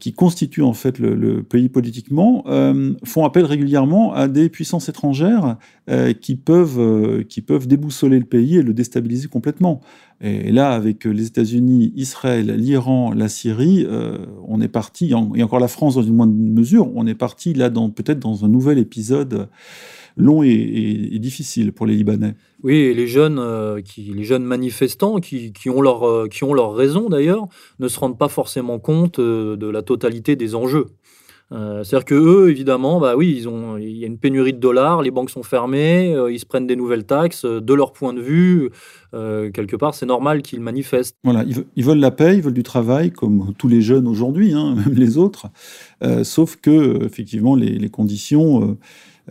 qui 0.00 0.12
constituent 0.14 0.62
en 0.62 0.72
fait 0.72 0.98
le, 0.98 1.42
pays 1.42 1.68
politiquement, 1.68 2.44
euh, 2.46 2.94
font 3.04 3.24
appel 3.24 3.44
régulièrement 3.44 4.12
à 4.12 4.28
des 4.28 4.48
puissances 4.48 4.88
étrangères 4.88 5.56
euh, 5.90 6.14
qui, 6.14 6.34
peuvent, 6.34 6.80
euh, 6.80 7.24
qui 7.24 7.42
peuvent 7.42 7.66
déboussoler 7.66 8.18
le 8.18 8.24
pays 8.24 8.56
et 8.56 8.62
le 8.62 8.72
déstabiliser 8.72 9.28
complètement. 9.28 9.82
Et, 10.22 10.50
là, 10.50 10.70
avec 10.70 11.04
les 11.04 11.26
États-Unis, 11.26 11.92
Israël, 11.94 12.46
l'Iran, 12.56 13.12
la 13.12 13.28
Syrie, 13.28 13.84
euh, 13.86 14.24
on 14.48 14.62
est 14.62 14.68
parti, 14.68 15.10
et 15.10 15.42
encore 15.42 15.60
la 15.60 15.68
France 15.68 15.96
dans 15.96 16.02
une 16.02 16.14
moindre 16.14 16.32
mesure, 16.32 16.90
on 16.94 17.06
est 17.06 17.14
parti 17.14 17.52
là 17.52 17.68
peut-être 17.68 18.20
dans 18.20 18.46
un 18.46 18.48
nouvel 18.48 18.78
épisode 18.78 19.48
long 20.16 20.42
et, 20.42 21.18
difficile 21.18 21.72
pour 21.72 21.86
les 21.86 21.94
Libanais. 21.94 22.34
Oui, 22.62 22.76
et 22.76 22.94
les 22.94 23.06
jeunes, 23.06 23.38
euh, 23.38 23.80
les 23.96 24.24
jeunes 24.24 24.44
manifestants 24.44 25.18
qui, 25.18 25.52
qui, 25.52 25.70
ont 25.70 25.80
leur, 25.80 26.06
euh, 26.06 26.28
qui 26.28 26.44
ont 26.44 26.54
leur 26.54 26.74
raison 26.74 27.08
d'ailleurs, 27.08 27.48
ne 27.78 27.88
se 27.88 27.98
rendent 27.98 28.18
pas 28.18 28.28
forcément 28.28 28.78
compte 28.78 29.18
euh, 29.18 29.56
de 29.56 29.68
la 29.68 29.82
totalité 29.82 30.36
des 30.36 30.54
enjeux. 30.54 30.86
Euh, 31.52 31.84
C'est-à-dire 31.84 32.04
que 32.04 32.14
eux, 32.14 32.50
évidemment, 32.50 33.00
bah 33.00 33.14
oui, 33.16 33.34
ils 33.36 33.48
ont, 33.48 33.76
il 33.76 33.96
y 33.96 34.04
a 34.04 34.06
une 34.06 34.18
pénurie 34.18 34.52
de 34.52 34.58
dollars, 34.58 35.02
les 35.02 35.10
banques 35.10 35.30
sont 35.30 35.42
fermées, 35.42 36.14
euh, 36.14 36.32
ils 36.32 36.38
se 36.38 36.46
prennent 36.46 36.66
des 36.66 36.76
nouvelles 36.76 37.04
taxes. 37.04 37.44
De 37.44 37.74
leur 37.74 37.92
point 37.92 38.12
de 38.12 38.20
vue, 38.20 38.70
euh, 39.12 39.50
quelque 39.50 39.76
part, 39.76 39.94
c'est 39.94 40.06
normal 40.06 40.42
qu'ils 40.42 40.60
manifestent. 40.60 41.16
Voilà, 41.22 41.44
ils, 41.46 41.64
ils, 41.76 41.84
veulent 41.84 41.98
la 41.98 42.10
paix, 42.10 42.34
ils 42.36 42.42
veulent 42.42 42.54
du 42.54 42.62
travail, 42.62 43.10
comme 43.10 43.52
tous 43.58 43.68
les 43.68 43.82
jeunes 43.82 44.08
aujourd'hui, 44.08 44.52
hein, 44.52 44.74
même 44.86 44.94
les 44.94 45.18
autres. 45.18 45.46
sauf 46.22 46.56
que, 46.56 47.04
effectivement, 47.04 47.54
les, 47.54 47.70
les 47.78 47.88
conditions 47.90 48.76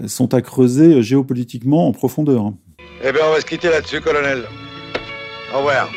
sont 0.07 0.33
à 0.33 0.41
creuser 0.41 1.01
géopolitiquement 1.01 1.87
en 1.87 1.91
profondeur. 1.91 2.53
Eh 3.03 3.11
bien, 3.11 3.21
on 3.27 3.33
va 3.33 3.41
se 3.41 3.45
quitter 3.45 3.69
là-dessus, 3.69 4.01
colonel. 4.01 4.43
Au 5.53 5.57
revoir. 5.57 5.89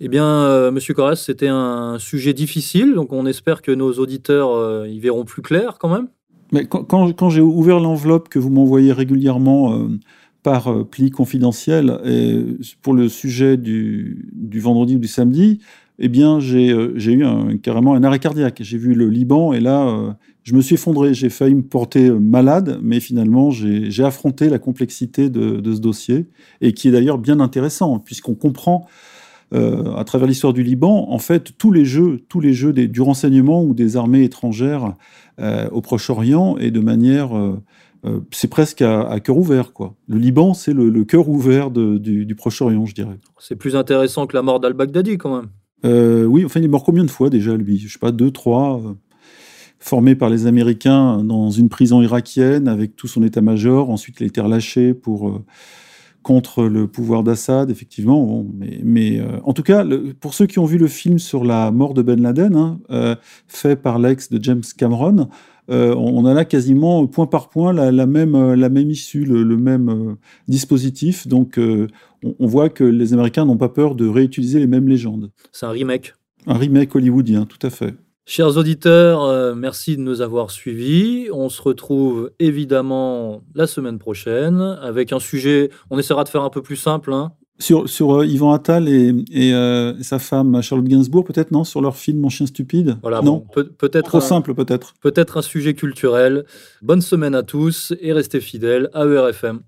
Eh 0.00 0.08
bien, 0.08 0.26
euh, 0.26 0.70
Monsieur 0.70 0.94
Corrèze, 0.94 1.18
c'était 1.18 1.48
un 1.48 1.98
sujet 1.98 2.32
difficile, 2.32 2.94
donc 2.94 3.12
on 3.12 3.26
espère 3.26 3.62
que 3.62 3.72
nos 3.72 3.94
auditeurs 3.94 4.52
euh, 4.52 4.86
y 4.88 5.00
verront 5.00 5.24
plus 5.24 5.42
clair 5.42 5.78
quand 5.80 5.88
même. 5.88 6.08
Mais 6.52 6.66
quand, 6.66 7.30
j'ai 7.30 7.40
ouvert 7.40 7.80
l'enveloppe 7.80 8.28
que 8.28 8.38
vous 8.38 8.48
m'envoyez 8.48 8.92
régulièrement 8.92 9.74
euh, 9.74 9.88
par 10.42 10.68
euh, 10.68 10.84
pli 10.84 11.10
confidentiel 11.10 11.98
pour 12.80 12.94
le 12.94 13.08
sujet 13.08 13.56
du, 13.56 14.32
vendredi 14.54 14.96
ou 14.96 14.98
du 14.98 15.08
samedi, 15.08 15.58
eh 15.98 16.08
bien, 16.08 16.38
j'ai 16.38 16.70
eu 16.70 17.58
carrément 17.60 17.94
un 17.94 18.04
arrêt 18.04 18.20
cardiaque. 18.20 18.60
J'ai 18.60 18.78
vu 18.78 18.94
le 18.94 19.08
Liban 19.08 19.52
et 19.52 19.58
là, 19.58 20.16
je 20.44 20.54
me 20.54 20.60
suis 20.60 20.76
effondré. 20.76 21.12
J'ai 21.12 21.28
failli 21.28 21.56
me 21.56 21.62
porter 21.62 22.08
malade, 22.12 22.78
mais 22.80 23.00
finalement, 23.00 23.50
j'ai 23.50 24.04
affronté 24.04 24.48
la 24.48 24.60
complexité 24.60 25.28
de, 25.28 25.60
ce 25.74 25.80
dossier 25.80 26.28
et 26.60 26.72
qui 26.72 26.86
est 26.86 26.92
d'ailleurs 26.92 27.18
bien 27.18 27.40
intéressant 27.40 27.98
puisqu'on 27.98 28.36
comprend 28.36 28.86
euh, 29.54 29.94
à 29.94 30.04
travers 30.04 30.28
l'histoire 30.28 30.52
du 30.52 30.62
Liban, 30.62 31.06
en 31.10 31.18
fait, 31.18 31.56
tous 31.56 31.72
les 31.72 31.84
jeux, 31.84 32.20
tous 32.28 32.40
les 32.40 32.52
jeux 32.52 32.72
du 32.72 33.00
renseignement 33.00 33.64
ou 33.64 33.72
des 33.72 33.96
armées 33.96 34.22
étrangères 34.22 34.94
euh, 35.40 35.68
au 35.70 35.80
Proche-Orient 35.80 36.58
et 36.58 36.70
de 36.70 36.80
manière, 36.80 37.36
euh, 37.36 37.56
c'est 38.30 38.48
presque 38.48 38.82
à, 38.82 39.18
cœur 39.20 39.38
ouvert, 39.38 39.72
quoi. 39.72 39.94
Le 40.06 40.18
Liban, 40.18 40.52
c'est 40.52 40.74
le, 40.74 41.04
cœur 41.04 41.28
ouvert 41.28 41.70
du, 41.70 42.34
Proche-Orient, 42.36 42.84
je 42.84 42.94
dirais. 42.94 43.18
C'est 43.38 43.56
plus 43.56 43.74
intéressant 43.74 44.26
que 44.26 44.36
la 44.36 44.42
mort 44.42 44.60
d'al-Baghdadi, 44.60 45.16
quand 45.16 45.40
même. 45.40 46.26
oui, 46.28 46.44
enfin, 46.44 46.60
il 46.60 46.64
est 46.64 46.68
mort 46.68 46.84
combien 46.84 47.04
de 47.04 47.10
fois 47.10 47.30
déjà, 47.30 47.56
lui? 47.56 47.78
Je 47.78 47.92
sais 47.92 47.98
pas, 47.98 48.12
deux, 48.12 48.30
trois 48.30 48.82
formé 49.80 50.16
par 50.16 50.28
les 50.28 50.46
Américains 50.46 51.22
dans 51.22 51.50
une 51.50 51.68
prison 51.68 52.02
irakienne 52.02 52.66
avec 52.66 52.96
tout 52.96 53.06
son 53.06 53.22
état-major. 53.22 53.90
Ensuite, 53.90 54.20
il 54.20 54.24
a 54.24 54.26
été 54.26 54.40
relâché 54.40 54.92
pour 54.92 55.40
contre 56.28 56.64
le 56.64 56.86
pouvoir 56.86 57.22
d'Assad, 57.22 57.70
effectivement. 57.70 58.44
mais, 58.84 59.18
euh, 59.18 59.40
en 59.44 59.54
tout 59.54 59.62
cas, 59.62 59.82
pour 60.20 60.34
ceux 60.34 60.44
qui 60.44 60.58
ont 60.58 60.66
vu 60.66 60.76
le 60.76 60.86
film 60.86 61.18
sur 61.18 61.42
la 61.42 61.70
mort 61.70 61.94
de 61.94 62.02
Ben 62.02 62.20
Laden, 62.20 62.54
hein, 62.54 62.80
euh, 62.90 63.16
fait 63.46 63.76
par 63.76 63.98
l'ex 63.98 64.28
de 64.28 64.38
James 64.44 64.62
Cameron, 64.76 65.30
euh, 65.70 65.94
on 65.94 66.26
a 66.26 66.34
là 66.34 66.44
quasiment 66.44 67.06
point 67.06 67.26
par 67.26 67.48
point 67.48 67.72
la, 67.72 68.04
même, 68.04 68.52
la 68.52 68.68
même 68.68 68.90
issue, 68.90 69.24
le, 69.24 69.56
même 69.56 70.16
dispositif. 70.48 71.26
Donc, 71.26 71.58
on, 71.58 72.46
voit 72.46 72.68
que 72.68 72.84
les 72.84 73.14
Américains 73.14 73.46
n'ont 73.46 73.56
pas 73.56 73.70
peur 73.70 73.94
de 73.94 74.06
réutiliser 74.06 74.58
les 74.58 74.66
mêmes 74.66 74.86
légendes. 74.86 75.30
C'est 75.52 75.64
un 75.64 75.70
remake. 75.70 76.12
Un 76.46 76.58
remake 76.58 76.94
hollywoodien, 76.94 77.46
tout 77.46 77.66
à 77.66 77.70
fait. 77.70 77.94
Chers 78.30 78.58
auditeurs, 78.58 79.22
euh, 79.22 79.54
merci 79.54 79.96
de 79.96 80.02
nous 80.02 80.20
avoir 80.20 80.50
suivis. 80.50 81.28
On 81.32 81.48
se 81.48 81.62
retrouve 81.62 82.30
évidemment 82.38 83.40
la 83.54 83.66
semaine 83.66 83.98
prochaine 83.98 84.60
avec 84.82 85.14
un 85.14 85.18
sujet, 85.18 85.70
on 85.88 85.98
essaiera 85.98 86.24
de 86.24 86.28
faire 86.28 86.42
un 86.42 86.50
peu 86.50 86.60
plus 86.60 86.76
simple. 86.76 87.14
Hein. 87.14 87.32
Sur, 87.58 87.88
sur 87.88 88.20
euh, 88.20 88.26
Yvan 88.26 88.52
Attal 88.52 88.86
et, 88.86 89.14
euh, 89.54 89.94
et 89.98 90.02
sa 90.02 90.18
femme 90.18 90.60
Charlotte 90.60 90.86
Gainsbourg, 90.86 91.24
peut-être, 91.24 91.52
non? 91.52 91.64
Sur 91.64 91.80
leur 91.80 91.96
film 91.96 92.20
Mon 92.20 92.28
chien 92.28 92.44
stupide? 92.44 92.98
Voilà, 93.00 93.22
non? 93.22 93.46
peut-être 93.78 94.08
Trop 94.08 94.20
simple, 94.20 94.52
peut-être. 94.52 94.92
Peut-être 95.00 95.38
un 95.38 95.42
sujet 95.42 95.72
culturel. 95.72 96.44
Bonne 96.82 97.00
semaine 97.00 97.34
à 97.34 97.42
tous 97.42 97.94
et 97.98 98.12
restez 98.12 98.42
fidèles 98.42 98.90
à 98.92 99.06
ERFM. 99.06 99.60